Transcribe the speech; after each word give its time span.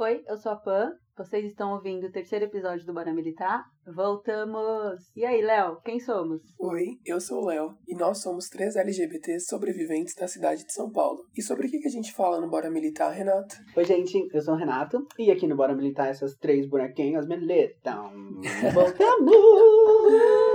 Oi, 0.00 0.22
eu 0.28 0.36
sou 0.36 0.52
a 0.52 0.56
Pan. 0.56 0.92
Vocês 1.16 1.44
estão 1.44 1.72
ouvindo 1.72 2.06
o 2.06 2.12
terceiro 2.12 2.44
episódio 2.44 2.86
do 2.86 2.94
Bora 2.94 3.12
Militar. 3.12 3.64
Voltamos! 3.84 5.10
E 5.16 5.24
aí, 5.24 5.42
Léo, 5.42 5.80
quem 5.84 5.98
somos? 5.98 6.40
Oi, 6.56 7.00
eu 7.04 7.20
sou 7.20 7.42
o 7.42 7.46
Léo 7.46 7.74
e 7.88 7.96
nós 7.96 8.22
somos 8.22 8.48
três 8.48 8.76
LGBTs 8.76 9.46
sobreviventes 9.46 10.14
da 10.14 10.28
cidade 10.28 10.64
de 10.64 10.72
São 10.72 10.92
Paulo. 10.92 11.24
E 11.36 11.42
sobre 11.42 11.66
o 11.66 11.68
que 11.68 11.80
que 11.80 11.88
a 11.88 11.90
gente 11.90 12.12
fala 12.12 12.40
no 12.40 12.48
Bora 12.48 12.70
Militar, 12.70 13.10
Renato? 13.10 13.56
Oi, 13.76 13.84
gente, 13.84 14.24
eu 14.32 14.40
sou 14.40 14.54
o 14.54 14.56
Renato 14.56 15.04
e 15.18 15.32
aqui 15.32 15.48
no 15.48 15.56
Bora 15.56 15.74
Militar 15.74 16.06
essas 16.06 16.36
três 16.36 16.68
bonequinhas 16.68 17.26
militam. 17.26 18.12
Voltamos! 18.72 19.32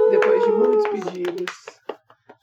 Depois 0.10 0.42
de 0.42 0.52
muitos 0.54 0.88
pedidos. 0.88 1.74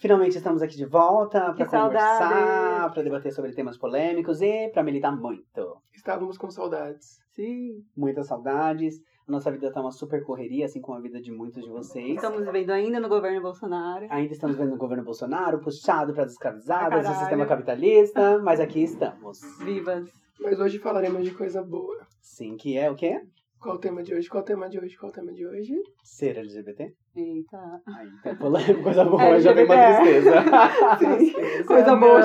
Finalmente 0.01 0.37
estamos 0.37 0.63
aqui 0.63 0.77
de 0.77 0.87
volta 0.87 1.53
para 1.53 1.67
conversar, 1.67 2.19
saudade! 2.19 2.80
Para 2.93 3.03
debater 3.03 3.33
sobre 3.33 3.53
temas 3.53 3.79
polêmicos 3.79 4.41
e 4.43 4.69
para 4.69 4.83
militar 4.83 5.17
muito. 5.17 5.77
Estávamos 5.95 6.37
com 6.39 6.51
saudades. 6.51 7.19
Sim. 7.35 7.83
Muitas 7.97 8.27
saudades. 8.27 8.97
A 9.29 9.33
nossa 9.33 9.51
vida 9.51 9.73
tá 9.73 9.81
uma 9.81 9.93
super 9.93 10.25
correria, 10.25 10.65
assim 10.67 10.81
como 10.81 10.99
a 10.99 11.01
vida 11.01 11.21
de 11.21 11.31
muitos 11.31 11.63
de 11.63 11.71
vocês. 11.71 12.17
Estamos 12.17 12.45
vivendo 12.45 12.71
ainda 12.71 12.99
no 12.99 13.09
governo 13.09 13.41
Bolsonaro. 13.41 14.07
Ainda 14.11 14.33
estamos 14.33 14.57
vendo 14.57 14.75
o 14.75 14.79
governo 14.79 15.05
Bolsonaro 15.05 15.61
puxado 15.61 16.13
para 16.13 16.25
as 16.25 16.33
escravizadas, 16.33 17.07
Ah, 17.07 17.13
o 17.13 17.15
sistema 17.15 17.47
capitalista, 17.47 18.39
mas 18.41 18.59
aqui 18.59 18.83
estamos. 18.83 19.39
Vivas. 19.63 20.11
Mas 20.41 20.59
hoje 20.59 20.79
falaremos 20.79 21.23
de 21.25 21.33
coisa 21.33 21.63
boa. 21.63 21.97
Sim, 22.21 22.57
que 22.57 22.77
é 22.77 22.91
o 22.91 22.95
quê? 22.97 23.21
Qual 23.61 23.77
o 23.77 23.79
tema 23.79 24.03
de 24.03 24.15
hoje? 24.15 24.27
Qual 24.29 24.43
o 24.43 24.47
tema 24.47 24.69
de 24.71 24.79
hoje? 24.81 24.97
Qual 24.97 25.11
o 25.11 25.15
tema 25.15 25.31
de 25.33 25.47
hoje? 25.47 25.75
Ser 26.03 26.39
LGBT? 26.39 26.93
Eita. 27.15 27.59
Aí, 27.87 28.09
tá 28.25 28.35
polêmico, 28.37 28.83
coisa 28.83 29.05
boa, 29.05 29.23
É, 29.37 29.41
já 29.41 29.53
vem 29.53 29.67
uma 29.67 29.75
tristeza. 29.77 30.33
Tristeza, 30.99 31.65
Coisa 31.65 31.95
boa. 31.97 32.21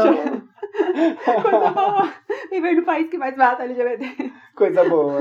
Coisa 1.42 1.72
boa. 1.72 2.14
Viver 2.52 2.76
no 2.76 2.84
país 2.86 3.10
que 3.10 3.18
mais 3.18 3.36
mata 3.36 3.64
LGBT. 3.64 4.32
coisa 4.56 4.88
boa. 4.88 5.20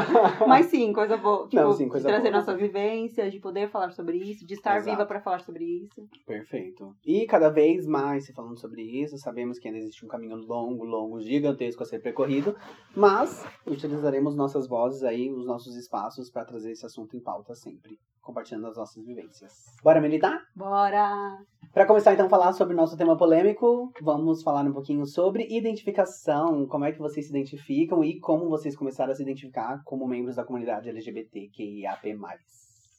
Mas 0.46 0.66
sim, 0.66 0.92
coisa 0.92 1.16
boa. 1.16 1.46
Tipo, 1.48 1.62
Não, 1.62 1.72
sim, 1.72 1.88
coisa 1.88 2.06
de 2.06 2.12
trazer 2.12 2.30
boa. 2.30 2.40
nossas 2.40 2.58
vivências, 2.60 3.32
de 3.32 3.38
poder 3.40 3.68
falar 3.68 3.90
sobre 3.90 4.16
isso, 4.16 4.46
de 4.46 4.54
estar 4.54 4.76
Exato. 4.76 4.90
viva 4.90 5.06
para 5.06 5.20
falar 5.20 5.40
sobre 5.40 5.64
isso. 5.64 6.08
Perfeito. 6.26 6.94
E 7.04 7.26
cada 7.26 7.48
vez 7.50 7.86
mais 7.86 8.24
se 8.26 8.32
falando 8.32 8.58
sobre 8.58 8.82
isso, 8.82 9.16
sabemos 9.18 9.58
que 9.58 9.68
ainda 9.68 9.78
existe 9.78 10.04
um 10.04 10.08
caminho 10.08 10.36
longo, 10.36 10.84
longo, 10.84 11.20
gigantesco 11.20 11.82
a 11.82 11.86
ser 11.86 12.00
percorrido, 12.00 12.56
mas 12.96 13.44
utilizaremos 13.66 14.34
nossas 14.34 14.66
vozes 14.66 15.02
aí, 15.02 15.30
os 15.30 15.46
nossos 15.46 15.76
espaços 15.76 16.30
para 16.30 16.44
trazer 16.44 16.72
esse 16.72 16.84
assunto 16.86 17.16
em 17.16 17.20
pauta 17.20 17.54
sempre, 17.54 17.98
compartilhando 18.22 18.68
as 18.68 18.76
nossas 18.76 19.04
vivências. 19.04 19.52
Bora 19.82 20.00
militar? 20.00 20.40
Bora! 20.54 21.38
Para 21.72 21.86
começar 21.86 22.12
então 22.12 22.26
a 22.26 22.30
falar 22.30 22.52
sobre 22.52 22.74
o 22.74 22.76
nosso 22.76 22.96
tema 22.96 23.16
polêmico, 23.16 23.90
vamos 24.02 24.42
falar 24.42 24.62
um 24.62 24.72
pouquinho 24.72 25.06
sobre 25.06 25.46
identificação, 25.48 26.66
como 26.66 26.84
é 26.84 26.92
que 26.92 26.98
vocês 26.98 27.26
se 27.26 27.32
identificam 27.32 28.04
e 28.04 28.20
como 28.20 28.48
vocês 28.48 28.76
começaram 28.76 29.10
a 29.10 29.14
se 29.14 29.22
identificar 29.22 29.82
como 29.84 30.06
membros 30.06 30.36
da 30.36 30.44
comunidade 30.44 30.90
LGBTQIAP+. 30.90 32.18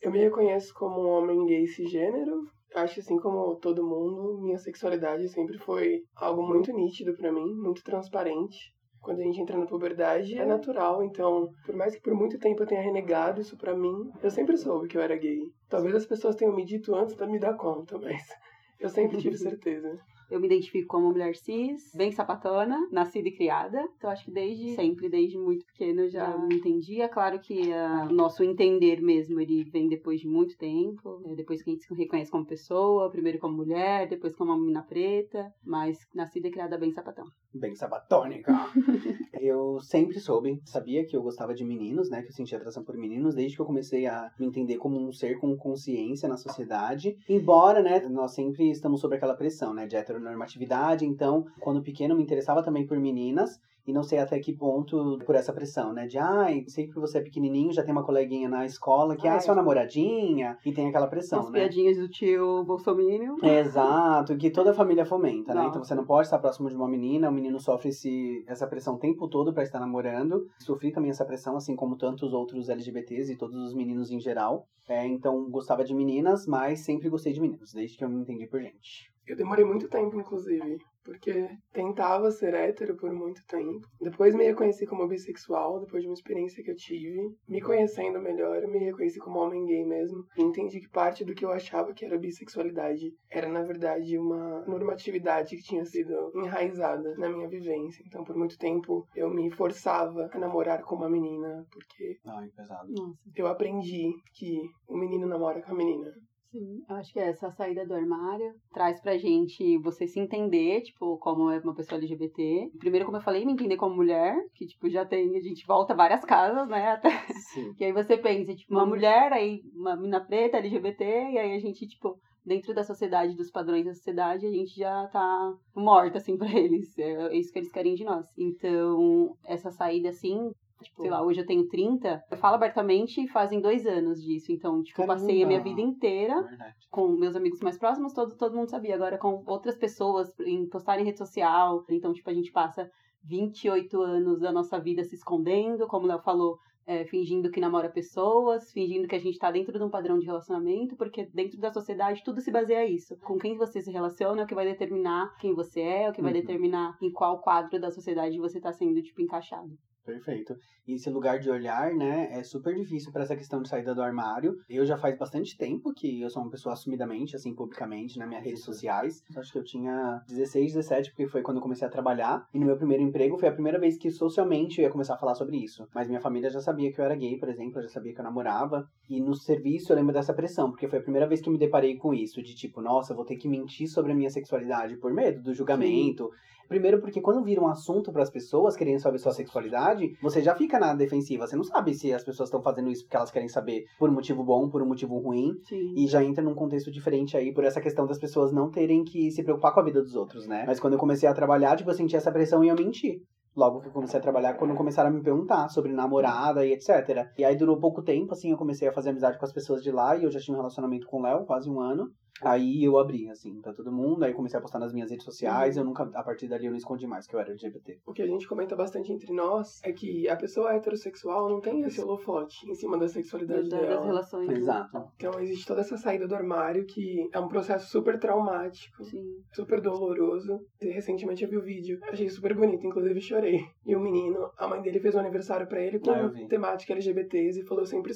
Eu 0.02 0.12
me 0.12 0.20
reconheço 0.20 0.74
como 0.74 1.02
um 1.02 1.08
homem 1.08 1.46
gay 1.46 1.68
cisgênero. 1.68 2.48
Acho 2.76 3.00
assim 3.00 3.18
como 3.18 3.56
todo 3.58 3.86
mundo, 3.86 4.42
minha 4.42 4.58
sexualidade 4.58 5.30
sempre 5.30 5.60
foi 5.60 6.02
algo 6.16 6.42
muito 6.42 6.74
nítido 6.74 7.16
pra 7.16 7.32
mim, 7.32 7.54
muito 7.54 7.84
transparente. 7.84 8.74
Quando 9.04 9.20
a 9.20 9.24
gente 9.24 9.42
entra 9.42 9.58
na 9.58 9.66
puberdade 9.66 10.38
é 10.38 10.46
natural, 10.46 11.04
então, 11.04 11.50
por 11.66 11.76
mais 11.76 11.94
que 11.94 12.02
por 12.02 12.14
muito 12.16 12.40
tempo 12.40 12.64
eu 12.64 12.68
tenha 12.68 12.82
renegado 12.82 13.42
isso 13.42 13.58
pra 13.58 13.76
mim, 13.76 14.10
eu 14.24 14.32
sempre 14.32 14.58
soube 14.58 14.88
que 14.88 14.98
eu 14.98 15.02
era 15.02 15.16
gay. 15.18 15.52
Talvez 15.70 15.94
as 15.94 16.06
pessoas 16.06 16.36
tenham 16.36 16.56
me 16.56 16.64
dito 16.64 16.96
antes 16.96 17.14
de 17.14 17.28
me 17.28 17.38
dar 17.38 17.56
conta, 17.56 17.98
mas 18.00 18.24
eu 18.80 18.88
sempre 18.88 19.18
tive 19.18 19.36
certeza. 19.38 20.00
Eu 20.32 20.40
me 20.40 20.48
identifico 20.48 20.88
como 20.88 21.10
mulher 21.10 21.36
cis, 21.36 21.92
bem 21.94 22.12
sapatona, 22.12 22.88
nascida 22.92 23.28
e 23.28 23.36
criada. 23.36 23.88
Então 23.98 24.10
acho 24.10 24.24
que 24.24 24.32
desde 24.32 24.74
sempre, 24.74 25.10
desde 25.10 25.38
muito 25.38 25.66
pequena, 25.66 26.04
eu 26.04 26.10
já 26.10 26.36
me 26.38 26.56
entendia. 26.56 27.10
Claro 27.10 27.40
que 27.40 27.72
ah, 27.74 28.08
o 28.10 28.14
nosso 28.14 28.42
entender 28.42 29.02
mesmo, 29.02 29.40
ele 29.40 29.66
vem 29.66 29.90
depois 29.90 30.22
de 30.22 30.28
muito 30.28 30.58
tempo. 30.58 31.20
né? 31.20 31.36
Depois 31.36 31.62
que 31.62 31.70
a 31.70 31.74
gente 31.74 31.86
se 31.86 31.94
reconhece 31.94 32.32
como 32.32 32.46
pessoa, 32.46 33.12
primeiro 33.12 33.38
como 33.38 33.58
mulher, 33.58 34.08
depois 34.08 34.34
como 34.34 34.52
uma 34.52 34.60
menina 34.60 34.82
preta. 34.82 35.54
Mas 35.64 36.00
nascida 36.16 36.48
e 36.48 36.52
criada 36.52 36.78
bem 36.78 36.92
sapatão. 36.92 37.26
Bem 37.54 37.76
sabatônica. 37.76 38.52
eu 39.40 39.80
sempre 39.82 40.20
soube, 40.20 40.62
sabia 40.66 41.06
que 41.06 41.16
eu 41.16 41.22
gostava 41.22 41.54
de 41.54 41.64
meninos, 41.64 42.10
né? 42.10 42.22
Que 42.22 42.30
eu 42.30 42.34
sentia 42.34 42.58
atração 42.58 42.84
por 42.84 42.98
meninos 42.98 43.36
desde 43.36 43.56
que 43.56 43.62
eu 43.62 43.66
comecei 43.66 44.06
a 44.06 44.32
me 44.40 44.46
entender 44.46 44.78
como 44.78 45.00
um 45.00 45.12
ser 45.12 45.40
com 45.40 45.56
consciência 45.56 46.28
na 46.30 46.38
sociedade. 46.38 47.16
Embora, 47.28 47.82
né, 47.82 48.00
nós 48.10 48.34
sempre 48.34 48.70
estamos 48.70 49.02
sob 49.02 49.16
aquela 49.16 49.36
pressão, 49.36 49.74
né, 49.74 49.86
de 49.86 49.96
heteronormatividade. 49.96 51.06
Então, 51.06 51.46
quando 51.60 51.84
pequeno, 51.84 52.16
me 52.16 52.24
interessava 52.24 52.64
também 52.64 52.86
por 52.86 53.00
meninas. 53.00 53.60
E 53.86 53.92
não 53.92 54.04
sei 54.04 54.20
até 54.20 54.40
que 54.40 54.54
ponto 54.54 55.20
por 55.26 55.36
essa 55.36 55.52
pressão, 55.52 55.92
né? 55.92 56.08
De, 56.08 56.18
ai, 56.18 56.64
sei 56.68 56.88
que 56.88 56.96
você 56.96 57.18
é 57.18 57.22
pequenininho, 57.22 57.74
já 57.74 57.84
tem 57.84 57.92
uma 57.92 58.06
coleguinha 58.06 58.48
na 58.48 58.66
escola 58.66 59.16
que, 59.16 59.28
ai, 59.28 59.36
Ai. 59.36 59.42
sua 59.42 59.56
namoradinha. 59.56 60.58
E 60.66 60.72
tem 60.72 60.88
aquela 60.88 61.08
pressão, 61.08 61.40
As 61.40 61.50
né? 61.50 61.60
piadinhas 61.60 61.98
do 61.98 62.08
tio 62.08 62.64
Bolsominion. 62.64 63.36
Exato, 63.44 64.38
que 64.38 64.50
toda 64.50 64.74
família 64.74 65.06
fomenta, 65.06 65.54
né? 65.54 65.66
Então 65.68 65.84
você 65.84 65.94
não 65.96 66.06
pode 66.06 66.28
estar 66.28 66.40
próximo 66.40 66.70
de 66.70 66.76
uma 66.76 66.88
menina, 66.88 67.30
o 67.30 67.34
menino 67.34 67.60
sofre 67.60 67.90
esse, 67.90 68.44
essa 68.48 68.68
pressão 68.68 68.96
o 68.96 69.00
tempo 69.00 69.28
todo 69.28 69.54
pra 69.54 69.64
estar 69.64 69.80
namorando. 69.80 70.48
Sofri 70.60 70.92
também 70.92 71.10
essa 71.12 71.26
pressão, 71.26 71.56
assim 71.56 71.76
como 71.76 71.98
tantos 71.98 72.34
outros 72.34 72.70
LGBTs 72.70 73.34
e 73.34 73.38
todos 73.38 73.56
os 73.58 73.74
meninos 73.74 74.12
em 74.12 74.20
geral. 74.20 74.66
É, 74.88 75.06
então 75.06 75.50
gostava 75.50 75.84
de 75.84 75.94
meninas, 75.94 76.46
mas 76.46 76.82
sempre 76.82 77.10
gostei 77.10 77.34
de 77.34 77.42
meninos, 77.42 77.74
desde 77.74 77.98
que 77.98 78.04
eu 78.04 78.10
me 78.10 78.22
entendi 78.22 78.48
por 78.48 78.62
gente. 78.62 79.12
Eu 79.26 79.38
demorei 79.38 79.64
muito 79.64 79.88
tempo, 79.88 80.20
inclusive, 80.20 80.78
porque 81.04 81.50
tentava 81.72 82.32
ser 82.32 82.54
hétero 82.54 82.96
por 82.96 83.12
muito 83.12 83.46
tempo. 83.46 83.88
Depois 84.00 84.34
me 84.34 84.46
reconheci 84.46 84.86
como 84.86 85.08
bissexual, 85.08 85.80
depois 85.80 86.02
de 86.02 86.10
uma 86.10 86.14
experiência 86.14 86.64
que 86.64 86.72
eu 86.72 86.76
tive. 86.76 87.36
Me 87.48 87.62
conhecendo 87.62 88.22
melhor, 88.22 88.64
eu 88.64 88.70
me 88.70 88.80
reconheci 88.80 89.20
como 89.20 89.40
homem 89.40 89.66
gay 89.66 89.86
mesmo. 89.86 90.26
E 90.38 90.42
entendi 90.42 90.80
que 90.80 90.90
parte 90.90 91.24
do 91.26 91.34
que 91.34 91.46
eu 91.46 91.52
achava 91.52 91.94
que 91.94 92.06
era 92.06 92.18
bissexualidade 92.18 93.14
era, 93.30 93.48
na 93.50 93.64
verdade, 93.64 94.18
uma 94.18 94.66
normatividade 94.66 95.56
que 95.56 95.64
tinha 95.64 95.86
sido 95.86 96.32
enraizada 96.36 97.16
na 97.18 97.30
minha 97.30 97.48
vivência. 97.48 98.04
Então, 98.08 98.24
por 98.24 98.36
muito 98.36 98.58
tempo, 98.58 99.06
eu 99.16 99.30
me 99.30 99.50
forçava 99.52 100.30
a 100.32 100.40
namorar 100.40 100.84
com 100.84 100.96
uma 100.96 101.10
menina, 101.10 101.66
porque 101.72 102.18
Ai, 102.26 102.50
pesado. 102.56 102.92
Nossa. 102.92 103.18
eu 103.36 103.48
aprendi 103.48 104.12
que 104.34 104.62
o 104.88 104.98
menino 104.98 105.28
namora 105.28 105.62
com 105.62 105.72
a 105.72 105.76
menina. 105.76 106.14
Sim, 106.54 106.86
eu 106.88 106.96
acho 106.98 107.12
que 107.12 107.20
essa 107.20 107.50
saída 107.50 107.84
do 107.84 107.96
armário 107.96 108.54
traz 108.72 109.02
pra 109.02 109.18
gente 109.18 109.76
você 109.80 110.06
se 110.06 110.20
entender, 110.20 110.82
tipo, 110.82 111.18
como 111.18 111.50
é 111.50 111.58
uma 111.58 111.74
pessoa 111.74 111.98
LGBT. 111.98 112.70
Primeiro, 112.78 113.06
como 113.08 113.18
eu 113.18 113.22
falei, 113.22 113.44
me 113.44 113.54
entender 113.54 113.76
como 113.76 113.96
mulher, 113.96 114.36
que, 114.54 114.68
tipo, 114.68 114.88
já 114.88 115.04
tem, 115.04 115.36
a 115.36 115.42
gente 115.42 115.66
volta 115.66 115.96
várias 115.96 116.24
casas, 116.24 116.70
né, 116.70 116.92
até. 116.92 117.10
Sim. 117.54 117.74
E 117.80 117.86
aí 117.86 117.92
você 117.92 118.16
pensa, 118.18 118.54
tipo, 118.54 118.72
uma 118.72 118.86
mulher, 118.86 119.34
aí 119.34 119.62
uma 119.74 119.96
mina 119.96 120.24
preta, 120.24 120.58
LGBT, 120.58 121.04
e 121.04 121.38
aí 121.40 121.56
a 121.56 121.60
gente, 121.60 121.88
tipo, 121.88 122.20
dentro 122.46 122.72
da 122.72 122.84
sociedade, 122.84 123.36
dos 123.36 123.50
padrões 123.50 123.86
da 123.86 123.94
sociedade, 123.94 124.46
a 124.46 124.52
gente 124.52 124.76
já 124.76 125.08
tá 125.08 125.54
morta, 125.76 126.20
assim, 126.20 126.38
pra 126.38 126.52
eles. 126.52 126.96
É 127.00 127.36
isso 127.36 127.52
que 127.52 127.58
eles 127.58 127.72
querem 127.72 127.96
de 127.96 128.04
nós. 128.04 128.28
Então, 128.38 129.36
essa 129.44 129.72
saída, 129.72 130.10
assim, 130.10 130.52
Tipo, 130.84 131.02
sei 131.02 131.10
lá, 131.12 131.22
hoje 131.24 131.42
eu 131.42 131.46
tenho 131.46 131.68
30, 131.68 132.24
eu 132.30 132.38
falo 132.38 132.56
abertamente 132.56 133.28
fazem 133.28 133.60
dois 133.60 133.86
anos 133.88 134.22
disso. 134.22 134.52
Então, 134.52 134.82
tipo, 134.84 135.02
eu 135.02 135.08
passei 135.08 135.44
a 135.44 135.48
minha 135.48 135.60
Caramba. 135.60 135.76
vida 135.76 135.82
inteira 135.90 136.42
Verdade. 136.44 136.76
com 136.92 137.08
meus 137.08 137.36
amigos 137.36 137.60
mais 137.62 137.78
próximos, 137.78 138.14
todo, 138.14 138.36
todo 138.38 138.56
mundo 138.56 138.70
sabia. 138.70 138.96
Agora, 138.96 139.18
com 139.18 139.44
outras 139.48 139.76
pessoas, 139.78 140.38
em 140.42 140.68
postar 140.68 141.00
em 141.00 141.06
rede 141.06 141.18
social. 141.18 141.84
Então, 141.90 142.14
tipo, 142.14 142.30
a 142.30 142.34
gente 142.34 142.52
passa 142.52 142.90
28 143.24 144.02
anos 144.02 144.40
da 144.40 144.52
nossa 144.52 144.80
vida 144.80 145.04
se 145.04 145.16
escondendo, 145.16 145.88
como 145.88 146.06
o 146.06 146.08
Léo 146.10 146.20
falou, 146.20 146.58
é, 146.86 147.06
fingindo 147.06 147.50
que 147.50 147.62
namora 147.62 147.90
pessoas, 147.90 148.70
fingindo 148.74 149.08
que 149.08 149.16
a 149.16 149.20
gente 149.20 149.40
tá 149.40 149.50
dentro 149.50 149.78
de 149.78 149.84
um 149.84 149.90
padrão 149.90 150.20
de 150.20 150.26
relacionamento, 150.26 150.98
porque 150.98 151.26
dentro 151.34 151.58
da 151.58 151.72
sociedade 151.72 152.22
tudo 152.26 152.42
se 152.42 152.52
baseia 152.52 152.86
isso. 152.86 153.16
Com 153.22 153.38
quem 153.38 153.56
você 153.58 153.82
se 153.82 153.90
relaciona 153.90 154.42
é 154.42 154.44
o 154.44 154.48
que 154.48 154.54
vai 154.54 154.66
determinar 154.66 155.34
quem 155.40 155.54
você 155.56 155.80
é, 155.80 156.04
é 156.04 156.10
o 156.10 156.14
que 156.14 156.22
vai 156.22 156.34
Uhum. 156.34 156.42
determinar 156.42 156.98
em 157.02 157.10
qual 157.10 157.40
quadro 157.40 157.80
da 157.80 157.90
sociedade 157.90 158.38
você 158.38 158.60
tá 158.60 158.74
sendo, 158.74 159.02
tipo, 159.02 159.22
encaixado. 159.22 159.72
Perfeito. 160.06 160.56
E 160.86 160.96
esse 160.96 161.10
lugar 161.10 161.40
de 161.40 161.50
olhar, 161.50 161.94
né, 161.94 162.28
é 162.32 162.44
super 162.44 162.76
difícil 162.76 163.12
para 163.12 163.24
essa 163.24 163.38
questão 163.38 163.62
de 163.62 163.70
saída 163.70 163.96
do 163.96 164.02
armário. 164.02 164.58
Eu 164.70 164.86
já 164.86 164.98
faz 164.98 165.18
bastante 165.18 165.58
tempo 165.58 165.94
que 165.94 166.22
eu 166.22 166.30
sou 166.30 166.42
uma 166.42 166.52
pessoa 166.52 166.74
assumidamente, 166.74 167.36
assim, 167.38 167.56
publicamente, 167.56 168.20
nas 168.20 168.28
minhas 168.28 168.44
redes 168.44 168.64
sociais. 168.64 169.24
Acho 169.38 169.52
que 169.52 169.58
eu 169.58 169.64
tinha 169.64 170.22
16, 170.28 170.74
17, 170.74 171.12
porque 171.12 171.28
foi 171.28 171.42
quando 171.42 171.58
eu 171.58 171.64
comecei 171.64 171.88
a 171.88 171.92
trabalhar. 171.92 172.46
E 172.54 172.60
no 172.60 172.66
meu 172.66 172.76
primeiro 172.76 173.02
emprego 173.02 173.38
foi 173.38 173.48
a 173.48 173.54
primeira 173.54 173.80
vez 173.80 173.98
que 173.98 174.12
socialmente 174.12 174.80
eu 174.80 174.84
ia 174.84 174.92
começar 174.92 175.16
a 175.16 175.18
falar 175.18 175.36
sobre 175.36 175.56
isso. 175.58 175.88
Mas 175.96 176.10
minha 176.10 176.20
família 176.20 176.50
já 176.50 176.60
sabia 176.60 176.92
que 176.92 177.00
eu 177.00 177.06
era 177.06 177.16
gay, 177.16 177.38
por 177.38 177.48
exemplo, 177.48 177.82
já 177.82 177.88
sabia 177.88 178.14
que 178.14 178.20
eu 178.20 178.26
namorava. 178.26 178.86
E 179.10 179.22
no 179.22 179.34
serviço 179.34 179.94
eu 179.94 179.96
lembro 179.96 180.14
dessa 180.14 180.34
pressão, 180.34 180.70
porque 180.70 180.88
foi 180.90 181.00
a 181.00 181.04
primeira 181.04 181.28
vez 181.28 181.40
que 181.40 181.48
eu 181.48 181.54
me 181.54 181.60
deparei 181.60 181.96
com 181.96 182.14
isso, 182.14 182.44
de 182.44 182.54
tipo, 182.54 182.82
nossa, 182.82 183.14
vou 183.14 183.24
ter 183.24 183.38
que 183.38 183.48
mentir 183.48 183.88
sobre 183.88 184.12
a 184.12 184.16
minha 184.16 184.30
sexualidade 184.30 184.98
por 184.98 185.14
medo 185.14 185.42
do 185.42 185.54
julgamento. 185.54 186.30
Primeiro 186.68 187.00
porque 187.00 187.22
quando 187.22 187.44
vira 187.44 187.62
um 187.62 187.68
assunto 187.68 188.12
para 188.12 188.24
as 188.24 188.30
pessoas 188.30 188.76
querendo 188.76 189.00
saber 189.00 189.20
sua 189.20 189.32
sexualidade, 189.32 190.18
você 190.22 190.42
já 190.42 190.56
fica 190.56 190.80
na 190.80 190.94
defensiva. 190.94 191.48
Você 191.48 191.56
não 191.56 191.64
sabe 191.64 191.94
se 191.94 192.14
as 192.14 192.24
pessoas 192.24 192.48
estão 192.48 192.62
fazendo 192.62 192.90
isso 192.90 193.04
porque 193.04 193.18
elas 193.18 193.32
querem 193.32 193.48
saber 193.48 193.86
por 194.00 194.10
um 194.10 194.14
motivo 194.14 194.44
bom, 194.44 194.70
por 194.70 194.82
um 194.82 194.88
motivo 194.88 195.18
ruim. 195.20 195.54
Sim. 195.68 195.94
E 195.96 196.08
já 196.08 196.24
entra 196.24 196.44
num 196.44 196.56
contexto 196.56 196.92
diferente 196.92 197.38
aí 197.38 197.54
por 197.54 197.64
essa 197.64 197.82
questão 197.82 198.06
das 198.06 198.18
pessoas 198.18 198.52
não 198.52 198.70
terem 198.70 199.04
que 199.04 199.32
se 199.32 199.44
preocupar 199.44 199.74
com 199.74 199.80
a 199.80 199.84
vida 199.84 200.02
dos 200.02 200.16
outros, 200.16 200.48
né? 200.48 200.64
Mas 200.66 200.80
quando 200.80 200.94
eu 200.94 201.00
comecei 201.00 201.28
a 201.28 201.34
trabalhar, 201.34 201.76
tipo, 201.76 201.90
eu 201.90 201.96
senti 201.96 202.16
essa 202.16 202.32
pressão 202.32 202.64
e 202.64 202.70
eu 202.70 202.76
menti. 202.76 203.22
Logo 203.56 203.82
que 203.82 203.88
eu 203.88 203.92
comecei 203.92 204.20
a 204.20 204.22
trabalhar, 204.24 204.56
quando 204.56 204.74
começaram 204.76 205.10
a 205.10 205.14
me 205.14 205.22
perguntar 205.22 205.70
sobre 205.70 205.92
namorada 205.92 206.66
e 206.66 206.74
etc. 206.74 207.28
E 207.38 207.46
aí 207.46 207.56
durou 207.56 207.80
pouco 207.80 208.02
tempo, 208.02 208.34
assim, 208.34 208.52
eu 208.52 208.58
comecei 208.58 208.88
a 208.88 208.94
fazer 208.94 209.10
amizade 209.12 209.38
com 209.38 209.46
as 209.46 209.54
pessoas 209.54 209.82
de 209.84 209.92
lá 209.92 210.16
e 210.16 210.24
eu 210.24 210.32
já 210.32 210.40
tinha 210.40 210.54
um 210.56 210.60
relacionamento 210.60 211.08
com 211.08 211.20
o 211.20 211.22
Léo, 211.22 211.46
quase 211.46 211.70
um 211.70 211.80
ano. 211.80 212.12
Aí 212.42 212.84
eu 212.84 212.98
abri, 212.98 213.30
assim, 213.30 213.62
pra 213.62 213.74
todo 213.74 213.92
mundo, 213.92 214.24
aí 214.24 214.34
comecei 214.34 214.58
a 214.58 214.62
postar 214.62 214.80
nas 214.80 214.92
minhas 214.92 215.10
redes 215.12 215.24
sociais, 215.24 215.78
eu 215.78 215.86
nunca, 215.86 216.04
a 216.14 216.24
partir 216.24 216.48
dali 216.48 216.66
eu 216.66 216.72
não 216.72 216.78
escondi 216.78 217.06
mais 217.08 217.28
que 217.28 217.36
eu 217.36 217.40
era 217.40 217.52
LGBT. 217.52 218.00
O 218.06 218.12
que 218.12 218.22
a 218.22 218.28
gente 218.28 218.48
comenta 218.48 218.76
bastante 218.76 219.14
entre 219.14 219.32
nós 219.32 219.80
é 219.84 219.94
que 219.94 220.28
a 220.28 220.36
pessoa 220.36 220.74
heterossexual 220.74 221.48
não 221.48 221.62
tem 221.62 221.82
esse 221.84 222.02
holofote 222.02 222.70
em 222.70 222.74
cima 222.74 222.98
da 222.98 223.08
sexualidade 223.08 223.70
das 223.70 223.80
dela. 223.80 224.06
relações. 224.06 224.48
né? 224.48 224.56
Exato. 224.56 225.04
Então 225.16 225.40
existe 225.40 225.66
toda 225.66 225.82
essa 225.82 225.96
saída 225.96 226.28
do 226.28 226.36
armário 226.36 226.86
que 226.86 227.30
é 227.32 227.40
um 227.40 227.48
processo 227.48 227.90
super 227.90 228.20
traumático, 228.20 229.04
Sim. 229.04 229.24
super 229.54 229.80
doloroso. 229.80 230.60
E 230.82 230.88
recentemente 230.88 231.44
eu 231.44 231.50
vi 231.50 231.58
o 231.58 231.64
vídeo, 231.64 232.00
achei 232.04 232.28
super 232.30 232.56
bonito, 232.56 232.86
inclusive 232.86 233.22
chorei. 233.22 233.43
E 233.86 233.96
o 233.96 234.00
menino, 234.00 234.50
a 234.58 234.68
mãe 234.68 234.82
dele 234.82 235.00
fez 235.00 235.14
um 235.16 235.20
aniversário 235.20 235.68
pra 235.68 235.82
ele 235.82 236.00
com 236.00 236.10
Ah, 236.12 236.32
temática 236.48 236.94
LGBTs 236.94 237.60
e 237.60 237.64
falou 237.64 237.84
eu 237.84 237.88
sempre 237.88 238.14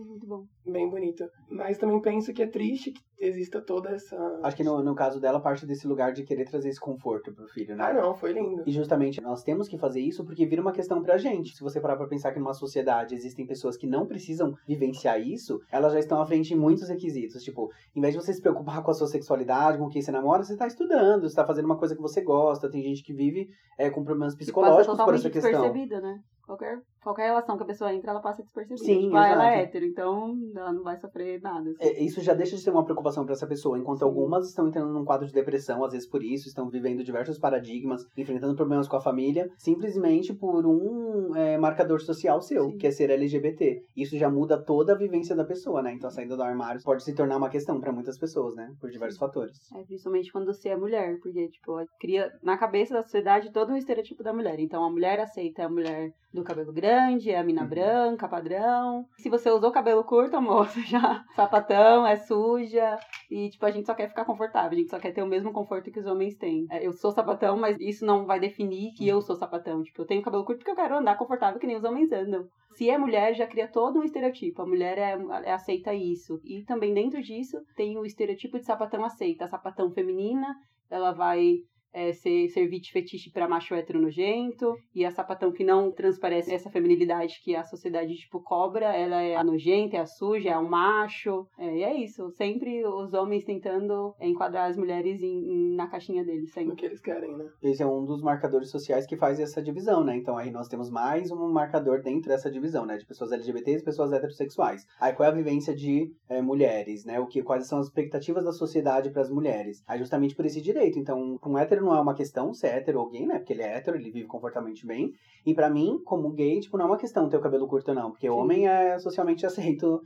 é 0.00 0.04
muito 0.04 0.26
bom. 0.26 0.44
Bem 0.66 0.88
bonito. 0.88 1.24
Mas 1.48 1.78
também 1.78 2.00
penso 2.00 2.32
que 2.32 2.42
é 2.42 2.46
triste 2.46 2.92
que 2.92 3.00
exista 3.20 3.60
toda 3.60 3.90
essa. 3.90 4.16
Acho 4.42 4.56
que 4.56 4.64
no, 4.64 4.82
no 4.82 4.94
caso 4.94 5.20
dela, 5.20 5.40
parte 5.40 5.66
desse 5.66 5.86
lugar 5.86 6.12
de 6.12 6.24
querer 6.24 6.44
trazer 6.44 6.68
esse 6.68 6.80
conforto 6.80 7.32
pro 7.32 7.48
filho, 7.48 7.76
né? 7.76 7.84
Ah, 7.84 7.92
não, 7.92 8.14
foi 8.14 8.32
lindo. 8.32 8.62
E 8.66 8.72
justamente 8.72 9.20
nós 9.20 9.42
temos 9.42 9.68
que 9.68 9.78
fazer 9.78 10.00
isso 10.00 10.24
porque 10.24 10.46
vira 10.46 10.62
uma 10.62 10.72
questão 10.72 11.02
pra 11.02 11.18
gente. 11.18 11.54
Se 11.54 11.62
você 11.62 11.80
parar 11.80 11.96
pra 11.96 12.06
pensar 12.06 12.32
que 12.32 12.38
numa 12.38 12.54
sociedade 12.54 13.14
existem 13.14 13.46
pessoas 13.46 13.76
que 13.76 13.86
não 13.86 14.06
precisam 14.06 14.54
vivenciar 14.66 15.20
isso, 15.20 15.60
elas 15.70 15.92
já 15.92 15.98
estão 15.98 16.20
à 16.20 16.26
frente 16.26 16.54
em 16.54 16.56
muitos 16.56 16.88
requisitos. 16.88 17.42
Tipo, 17.42 17.70
em 17.94 18.00
vez 18.00 18.14
de 18.14 18.20
você 18.20 18.32
se 18.32 18.40
preocupar 18.40 18.82
com 18.82 18.90
a 18.90 18.94
sua 18.94 19.06
sexualidade, 19.06 19.78
com 19.78 19.88
quem 19.88 20.02
você 20.02 20.10
namora, 20.10 20.42
você 20.42 20.56
tá 20.56 20.66
estudando, 20.66 21.28
você 21.28 21.36
tá 21.36 21.46
fazendo 21.46 21.66
uma 21.66 21.78
coisa 21.78 21.94
que 21.94 22.02
você 22.02 22.20
gosta. 22.22 22.70
Tem 22.70 22.82
gente 22.82 23.02
que 23.02 23.12
vive 23.12 23.48
é, 23.78 23.90
com 23.90 24.04
problemas 24.08 24.34
psicológicos 24.34 24.96
por 24.96 25.14
essa 25.14 25.30
questão. 25.30 25.62
né? 26.00 26.20
Qualquer, 26.46 26.80
qualquer 27.08 27.26
relação 27.26 27.56
que 27.56 27.62
a 27.62 27.66
pessoa 27.66 27.92
entra, 27.92 28.10
ela 28.10 28.20
passa 28.20 28.42
despercebida. 28.42 28.84
Sim, 28.84 29.04
tipo, 29.04 29.16
ah, 29.16 29.28
ela 29.28 29.50
é 29.50 29.62
hétero, 29.62 29.86
então 29.86 30.36
ela 30.54 30.72
não 30.72 30.82
vai 30.82 30.96
sofrer 30.98 31.40
nada. 31.40 31.70
assim. 31.70 31.78
É, 31.80 32.02
isso 32.02 32.20
já 32.20 32.34
deixa 32.34 32.56
de 32.56 32.62
ser 32.62 32.70
uma 32.70 32.84
preocupação 32.84 33.24
pra 33.24 33.32
essa 33.32 33.46
pessoa, 33.46 33.78
enquanto 33.78 34.00
Sim. 34.00 34.04
algumas 34.04 34.48
estão 34.48 34.68
entrando 34.68 34.92
num 34.92 35.04
quadro 35.04 35.26
de 35.26 35.32
depressão, 35.32 35.82
às 35.84 35.92
vezes 35.92 36.08
por 36.08 36.22
isso, 36.22 36.48
estão 36.48 36.68
vivendo 36.68 37.02
diversos 37.02 37.38
paradigmas, 37.38 38.02
enfrentando 38.16 38.54
problemas 38.54 38.86
com 38.86 38.96
a 38.96 39.00
família, 39.00 39.48
simplesmente 39.56 40.34
por 40.34 40.66
um 40.66 41.34
é, 41.34 41.56
marcador 41.56 42.00
social 42.00 42.40
seu, 42.42 42.70
Sim. 42.70 42.76
que 42.76 42.86
é 42.86 42.90
ser 42.90 43.10
LGBT. 43.10 43.82
Isso 43.96 44.16
já 44.18 44.30
muda 44.30 44.62
toda 44.62 44.92
a 44.92 44.96
vivência 44.96 45.34
da 45.34 45.44
pessoa, 45.44 45.82
né? 45.82 45.92
Então 45.94 46.08
a 46.08 46.12
saída 46.12 46.36
do 46.36 46.42
armário 46.42 46.82
pode 46.82 47.02
se 47.02 47.14
tornar 47.14 47.38
uma 47.38 47.48
questão 47.48 47.80
pra 47.80 47.92
muitas 47.92 48.18
pessoas, 48.18 48.54
né? 48.54 48.70
Por 48.80 48.90
diversos 48.90 49.18
fatores. 49.18 49.56
É, 49.74 49.82
principalmente 49.84 50.30
quando 50.30 50.46
você 50.46 50.68
é 50.68 50.76
mulher, 50.76 51.18
porque, 51.22 51.48
tipo, 51.48 51.78
cria 51.98 52.30
na 52.42 52.58
cabeça 52.58 52.94
da 52.94 53.02
sociedade 53.02 53.52
todo 53.52 53.72
um 53.72 53.76
estereotipo 53.76 54.22
da 54.22 54.32
mulher. 54.32 54.58
Então, 54.60 54.84
a 54.84 54.90
mulher 54.90 55.20
aceita 55.20 55.64
a 55.64 55.68
mulher 55.68 56.10
do 56.32 56.44
cabelo 56.44 56.72
grande, 56.72 56.97
é 56.98 57.38
a 57.38 57.44
mina 57.44 57.62
Uhum. 57.62 57.68
branca, 57.68 58.28
padrão. 58.28 59.04
Se 59.18 59.28
você 59.28 59.50
usou 59.50 59.70
cabelo 59.70 60.04
curto, 60.04 60.36
amor, 60.36 60.66
você 60.68 60.80
já 60.82 61.24
sapatão, 61.34 62.06
é 62.06 62.16
suja. 62.16 62.98
E, 63.30 63.50
tipo, 63.50 63.64
a 63.66 63.70
gente 63.70 63.86
só 63.86 63.94
quer 63.94 64.08
ficar 64.08 64.24
confortável, 64.24 64.72
a 64.72 64.80
gente 64.80 64.90
só 64.90 64.98
quer 64.98 65.12
ter 65.12 65.22
o 65.22 65.26
mesmo 65.26 65.52
conforto 65.52 65.90
que 65.90 65.98
os 66.00 66.06
homens 66.06 66.34
têm. 66.36 66.66
É, 66.70 66.86
eu 66.86 66.92
sou 66.92 67.10
sapatão, 67.10 67.56
mas 67.58 67.76
isso 67.80 68.04
não 68.04 68.26
vai 68.26 68.40
definir 68.40 68.92
que 68.92 69.06
eu 69.06 69.20
sou 69.20 69.36
sapatão. 69.36 69.82
Tipo, 69.82 70.02
eu 70.02 70.06
tenho 70.06 70.22
cabelo 70.22 70.44
curto 70.44 70.58
porque 70.58 70.70
eu 70.70 70.76
quero 70.76 70.96
andar 70.96 71.16
confortável 71.18 71.58
que 71.60 71.66
nem 71.66 71.76
os 71.76 71.84
homens 71.84 72.10
andam. 72.12 72.46
Se 72.74 72.88
é 72.88 72.96
mulher, 72.96 73.34
já 73.34 73.46
cria 73.46 73.66
todo 73.68 73.98
um 73.98 74.04
estereotipo. 74.04 74.62
A 74.62 74.66
mulher 74.66 74.98
é, 74.98 75.18
é- 75.44 75.52
aceita 75.52 75.92
isso. 75.94 76.40
E 76.44 76.62
também 76.64 76.94
dentro 76.94 77.20
disso 77.20 77.58
tem 77.76 77.98
o 77.98 78.04
estereotipo 78.04 78.58
de 78.58 78.64
sapatão 78.64 79.04
aceita. 79.04 79.44
A 79.44 79.48
sapatão 79.48 79.90
feminina, 79.90 80.54
ela 80.90 81.12
vai 81.12 81.56
é, 81.92 82.12
ser, 82.12 82.48
servir 82.48 82.80
de 82.80 82.92
fetiche 82.92 83.30
pra 83.30 83.48
macho 83.48 83.74
hétero 83.74 84.00
nojento. 84.00 84.74
E 84.94 85.04
a 85.04 85.10
sapatão 85.10 85.52
que 85.52 85.64
não 85.64 85.90
transparece 85.92 86.54
essa 86.54 86.70
feminilidade 86.70 87.40
que 87.42 87.54
a 87.56 87.64
sociedade, 87.64 88.14
tipo, 88.14 88.40
cobra, 88.42 88.94
ela 88.94 89.20
é 89.22 89.36
a 89.36 89.44
nojenta, 89.44 89.96
é 89.96 90.00
a 90.00 90.06
suja, 90.06 90.50
é 90.50 90.58
um 90.58 90.68
macho. 90.68 91.46
É, 91.58 91.76
e 91.78 91.82
é 91.82 91.94
isso. 91.94 92.30
Sempre 92.32 92.84
os 92.86 93.12
homens 93.14 93.44
tentando 93.44 94.14
enquadrar 94.20 94.70
as 94.70 94.76
mulheres 94.76 95.22
em- 95.22 95.26
em- 95.72 95.74
na 95.76 95.86
caixinha 95.88 96.24
deles, 96.24 96.52
sempre. 96.52 96.76
que 96.76 96.86
eles 96.86 97.00
querem, 97.00 97.36
né? 97.36 97.46
Esse 97.62 97.82
é 97.82 97.86
um 97.86 98.04
dos 98.04 98.22
marcadores 98.22 98.70
sociais 98.70 99.06
que 99.06 99.16
faz 99.16 99.40
essa 99.40 99.62
divisão, 99.62 100.04
né? 100.04 100.16
Então 100.16 100.36
aí 100.36 100.50
nós 100.50 100.68
temos 100.68 100.90
mais 100.90 101.30
um 101.30 101.50
marcador 101.50 102.02
dentro 102.02 102.28
dessa 102.28 102.50
divisão, 102.50 102.84
né? 102.86 102.96
De 102.96 103.06
pessoas 103.06 103.32
LGBTs 103.32 103.82
e 103.82 103.84
pessoas 103.84 104.12
heterossexuais. 104.12 104.84
Aí 105.00 105.12
qual 105.12 105.28
é 105.28 105.32
a 105.32 105.34
vivência 105.34 105.74
de 105.74 106.12
eh, 106.28 106.42
mulheres, 106.42 107.04
né? 107.04 107.18
O 107.20 107.26
que, 107.26 107.42
quais 107.42 107.66
são 107.66 107.78
as 107.78 107.86
expectativas 107.86 108.44
da 108.44 108.52
sociedade 108.52 109.10
para 109.10 109.22
as 109.22 109.30
mulheres? 109.30 109.82
Aí 109.86 109.98
justamente 109.98 110.34
por 110.34 110.44
esse 110.46 110.60
direito. 110.60 110.98
Então, 110.98 111.38
um 111.44 111.58
hétero 111.58 111.77
não 111.84 111.94
é 111.94 112.00
uma 112.00 112.14
questão 112.14 112.52
ser 112.52 112.68
hétero 112.68 113.00
ou 113.00 113.10
gay, 113.10 113.26
né? 113.26 113.38
Porque 113.38 113.52
ele 113.52 113.62
é 113.62 113.76
hétero, 113.76 113.96
ele 113.96 114.10
vive 114.10 114.26
confortavelmente 114.26 114.86
bem. 114.86 115.12
E 115.44 115.54
pra 115.54 115.70
mim, 115.70 116.00
como 116.04 116.32
gay, 116.32 116.60
tipo, 116.60 116.76
não 116.76 116.86
é 116.86 116.88
uma 116.88 116.98
questão 116.98 117.28
ter 117.28 117.36
o 117.36 117.40
cabelo 117.40 117.68
curto 117.68 117.94
não. 117.94 118.10
Porque 118.10 118.28
o 118.28 118.34
Sim. 118.34 118.40
homem 118.40 118.68
é 118.68 118.98
socialmente 118.98 119.44
aceito 119.46 120.00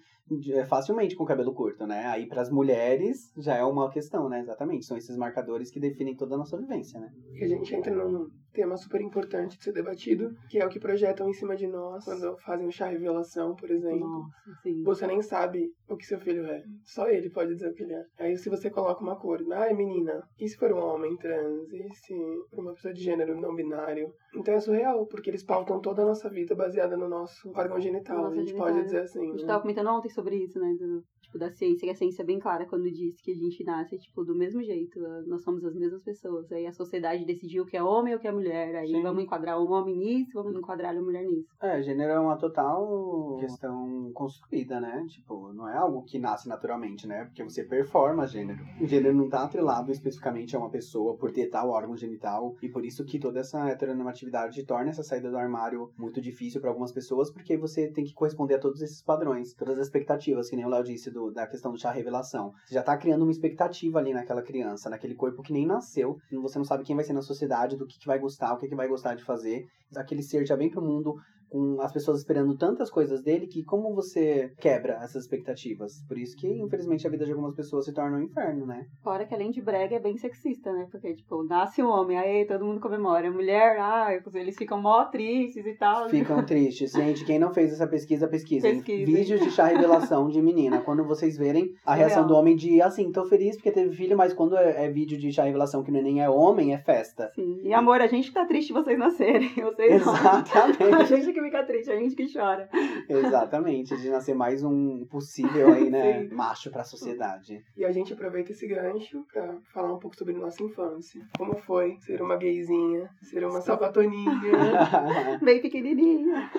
é, 0.51 0.65
facilmente 0.65 1.17
com 1.17 1.25
cabelo 1.25 1.53
curto, 1.53 1.87
né? 1.87 2.07
Aí 2.07 2.27
pras 2.27 2.51
mulheres 2.51 3.33
já 3.37 3.57
é 3.57 3.65
uma 3.65 3.91
questão, 3.91 4.29
né? 4.29 4.41
Exatamente. 4.41 4.87
São 4.87 4.97
esses 4.97 5.17
marcadores 5.17 5.71
que 5.71 5.81
definem 5.81 6.17
toda 6.17 6.35
a 6.35 6.39
nossa 6.39 6.57
vivência, 6.57 7.01
né? 7.01 7.11
E 7.35 7.45
a 7.45 7.49
gente 7.49 7.75
entra 7.75 7.95
num 7.95 8.29
tema 8.53 8.77
super 8.77 9.01
importante 9.01 9.57
de 9.57 9.65
ser 9.65 9.73
debatido, 9.73 10.35
que 10.49 10.59
é 10.59 10.67
o 10.67 10.69
que 10.69 10.79
projetam 10.79 11.29
em 11.29 11.33
cima 11.33 11.57
de 11.57 11.67
nós 11.67 12.05
quando 12.05 12.37
fazem 12.39 12.67
o 12.67 12.73
chá 12.73 12.87
revelação, 12.87 13.55
por 13.55 13.71
exemplo. 13.71 14.01
Nossa, 14.01 14.61
sim. 14.63 14.83
Você 14.83 15.07
nem 15.07 15.23
sabe 15.23 15.71
o 15.89 15.97
que 15.97 16.07
seu 16.07 16.21
filho 16.21 16.45
é. 16.47 16.63
Só 16.85 17.09
ele 17.09 17.31
pode 17.31 17.55
dizer 17.55 17.71
o 17.71 17.75
que 17.75 17.83
ele 17.83 17.95
é. 17.95 18.05
Aí 18.19 18.37
se 18.37 18.49
você 18.49 18.71
coloca 18.71 19.03
uma 19.03 19.17
cor, 19.17 19.41
ai 19.53 19.73
menina, 19.75 20.23
e 20.39 20.49
se 20.49 20.57
for 20.57 20.73
um 20.73 20.79
homem 20.79 21.17
trans? 21.17 21.73
E 21.73 21.95
se 21.95 22.15
for 22.51 22.61
uma 22.61 22.75
pessoa 22.75 22.95
de 22.95 23.03
gênero 23.03 23.41
não 23.41 23.55
binário? 23.55 24.13
Então 24.35 24.55
é 24.55 24.61
surreal, 24.61 25.07
porque 25.07 25.31
eles 25.31 25.45
pautam 25.45 25.81
toda 25.81 26.03
a 26.03 26.07
nossa 26.07 26.29
vida 26.29 26.55
baseada 26.55 26.97
no 26.97 27.09
nosso 27.09 27.51
órgão 27.55 27.81
genital. 27.81 28.19
Nossa, 28.19 28.35
a 28.35 28.39
gente 28.39 28.49
genital, 28.49 28.67
pode 28.67 28.85
dizer 28.85 29.01
assim. 29.01 29.21
A 29.21 29.33
gente 29.33 29.43
né? 29.43 29.47
tava 29.47 29.63
comentando 29.63 29.91
ontem 29.91 30.09
sobre 30.11 30.37
isso, 30.37 30.59
né? 30.59 30.75
Do, 30.79 31.05
tipo, 31.33 31.39
da 31.39 31.51
ciência, 31.51 31.87
que 31.87 31.91
a 31.91 31.95
ciência 31.95 32.23
é 32.23 32.27
bem 32.27 32.39
clara 32.39 32.67
quando 32.67 32.91
diz 32.91 33.21
que 33.21 33.33
a 33.33 33.35
gente 33.35 33.65
nasce, 33.65 33.99
tipo, 33.99 34.25
do 34.25 34.35
mesmo 34.35 34.63
jeito. 34.63 35.01
Nós 35.27 35.43
somos 35.43 35.65
as 35.65 35.75
mesmas 35.75 36.03
pessoas. 36.03 36.53
Aí 36.53 36.67
a 36.67 36.73
sociedade 36.73 37.25
decidiu 37.25 37.63
o 37.63 37.67
que 37.67 37.77
é 37.77 37.83
homem 37.83 38.13
e 38.13 38.17
o 38.17 38.19
que 38.19 38.29
é 38.29 38.33
mulher. 38.33 38.77
Aí 38.77 38.89
Sim. 38.89 39.03
vamos 39.03 39.23
enquadrar 39.23 39.59
o 39.59 39.71
homem 39.71 39.97
nisso, 39.97 40.33
vamos 40.35 40.55
enquadrar 40.55 40.95
a 40.95 41.01
mulher 41.01 41.25
nisso. 41.25 41.49
É, 41.61 41.83
gênero 41.83 42.13
é 42.13 42.21
uma 42.21 42.37
total 42.37 43.39
questão 43.41 44.11
construída, 44.13 44.81
né? 44.81 45.05
Tipo, 45.09 45.53
não 45.53 45.69
é 45.69 45.77
algo 45.77 46.03
que 46.03 46.19
nasce 46.19 46.49
naturalmente, 46.49 47.07
né? 47.07 47.25
Porque 47.25 47.43
você 47.43 47.65
performa 47.65 48.27
gênero. 48.27 48.61
O 48.81 48.87
gênero 48.87 49.15
não 49.15 49.29
tá 49.29 49.45
atrelado 49.45 49.91
especificamente 49.91 50.55
a 50.55 50.59
uma 50.59 50.71
pessoa 50.71 51.17
por 51.17 51.33
ter 51.33 51.49
tal 51.49 51.71
órgão 51.71 51.97
genital. 51.97 52.55
E 52.63 52.69
por 52.69 52.85
isso 52.85 53.05
que 53.05 53.19
toda 53.19 53.41
essa 53.41 53.69
heteronormatividade 53.69 54.65
torna 54.65 54.91
essa 54.91 55.03
saída 55.03 55.31
do 55.31 55.39
armário 55.39 55.91
muito 55.97 56.21
difícil 56.21 56.61
para 56.61 56.71
algumas 56.71 56.93
pessoas, 56.93 57.31
porque 57.31 57.57
você 57.57 57.89
tem 57.91 58.05
que 58.05 58.13
corresponder 58.13 58.55
a 58.55 58.59
todos 58.59 58.83
esses 58.83 59.03
padrões, 59.03 59.55
todas 59.55 59.79
as 59.79 59.87
expectativas, 59.87 60.51
que 60.51 60.57
nem 60.57 60.65
o 60.65 60.69
Léo 60.69 60.85
disse 60.85 61.11
do, 61.11 61.22
da 61.31 61.47
questão 61.47 61.73
do 61.73 61.79
chá 61.79 61.91
revelação. 61.91 62.53
Você 62.67 62.75
já 62.75 62.83
tá 62.83 62.97
criando 62.97 63.23
uma 63.23 63.31
expectativa 63.31 63.99
ali 63.99 64.13
naquela 64.13 64.43
criança, 64.43 64.91
naquele 64.91 65.15
corpo 65.15 65.43
que 65.43 65.53
nem 65.53 65.67
nasceu. 65.67 66.17
Você 66.43 66.59
não 66.59 66.65
sabe 66.65 66.85
quem 66.85 66.97
vai 66.97 67.05
ser 67.05 67.13
na 67.13 67.23
sociedade, 67.23 67.77
do 67.77 67.87
que, 67.87 67.99
que 67.99 68.07
vai 68.07 68.19
gostar, 68.19 68.55
o 68.55 68.59
que, 68.59 68.69
que 68.69 68.75
vai 68.75 68.89
gostar 68.89 69.15
de 69.15 69.25
fazer. 69.25 69.67
Aquele 69.95 70.23
ser 70.23 70.47
já 70.47 70.57
vem 70.57 70.71
pro 70.71 70.83
mundo 70.83 71.15
com 71.53 71.81
as 71.83 71.93
pessoas 71.93 72.19
esperando 72.19 72.57
tantas 72.57 72.91
coisas 72.91 73.23
dele 73.23 73.47
que 73.47 73.63
como 73.63 73.95
você 73.95 74.53
quebra 74.59 74.95
essas 75.03 75.25
expectativas? 75.25 76.03
Por 76.09 76.17
isso 76.17 76.35
que, 76.37 76.49
infelizmente, 76.49 77.07
a 77.07 77.11
vida 77.11 77.27
de 77.27 77.31
algumas 77.31 77.55
pessoas 77.55 77.85
se 77.85 77.93
torna 77.93 78.17
um 78.17 78.23
inferno, 78.23 78.65
né? 78.65 78.87
Fora 79.03 79.27
que 79.27 79.35
além 79.35 79.51
de 79.51 79.61
brega 79.61 79.97
é 79.97 80.01
bem 80.01 80.17
sexista, 80.17 80.73
né? 80.73 80.89
Porque, 80.91 81.15
tipo, 81.15 81.45
nasce 81.45 81.83
um 81.83 81.89
homem, 81.89 82.19
aí 82.19 82.47
todo 82.47 82.65
mundo 82.65 82.81
comemora. 82.81 83.31
Mulher, 83.31 83.79
ah, 83.79 84.09
eles 84.35 84.57
ficam 84.57 84.81
mó 84.81 85.05
tristes 85.05 85.67
e 85.67 85.75
tal. 85.75 86.09
Ficam 86.09 86.43
tristes. 86.47 86.93
Gente, 86.93 87.25
quem 87.25 87.39
não 87.39 87.53
fez 87.53 87.73
essa 87.73 87.87
pesquisa, 87.87 88.27
pesquisem. 88.27 88.77
Pesquisem. 88.77 89.05
Vídeos 89.05 89.41
de 89.41 89.51
chá 89.51 89.67
revelação 89.67 90.29
de 90.29 90.41
menina. 90.41 90.81
Quando 90.81 91.05
vocês 91.05 91.37
verem 91.37 91.75
a 91.85 91.95
reação 91.95 92.23
Surreal. 92.23 92.29
do 92.29 92.35
homem 92.37 92.57
de, 92.57 92.81
assim, 92.81 93.13
tô 93.13 93.27
feliz 93.27 93.57
porque 93.57 93.71
teve 93.71 93.95
filho, 93.95 94.17
mas 94.17 94.33
quando 94.33 94.57
é, 94.57 94.87
é 94.87 94.91
vídeo 94.91 95.19
de 95.19 95.31
chá 95.31 95.45
revelação 95.45 95.83
que 95.83 95.91
o 95.91 95.93
neném 95.93 96.23
é 96.23 96.31
homem, 96.31 96.73
é 96.73 96.79
festa. 96.79 97.31
Sim. 97.35 97.61
E 97.63 97.75
amor, 97.75 98.01
a 98.01 98.07
gente 98.07 98.33
tá 98.33 98.47
triste 98.47 98.73
vocês 98.73 98.99
nascerem. 98.99 99.51
Vocês 99.63 100.05
não. 100.05 100.13
A 100.23 100.41
Exatamente. 100.41 101.07
gente 101.07 101.33
que 101.33 101.41
fica 101.43 101.65
triste, 101.65 101.91
a 101.91 101.97
gente 101.97 102.15
que 102.15 102.33
chora. 102.33 102.69
Exatamente. 103.09 103.97
De 103.97 104.09
nascer 104.11 104.35
mais 104.35 104.63
um 104.63 105.05
possível 105.07 105.73
aí, 105.73 105.91
né? 105.91 106.23
Sim. 106.29 106.35
Macho 106.35 106.71
pra 106.71 106.85
sociedade. 106.85 107.63
E 107.77 107.85
a 107.85 107.93
gente 107.93 108.13
aproveita 108.13 108.53
esse 108.53 108.67
gancho 108.67 109.25
pra 109.33 109.59
falar 109.73 109.93
um 109.95 109.99
pouco 109.99 110.17
sobre 110.17 110.33
nossa 110.35 110.63
infância. 110.63 111.21
Como 111.37 111.57
foi 111.59 111.97
ser 112.01 112.21
uma 112.23 112.37
gayzinha, 112.37 113.09
ser 113.23 113.45
uma 113.45 113.61
sapatoninha, 113.61 114.33
Bem 115.43 115.61
pequenininha. 115.61 116.51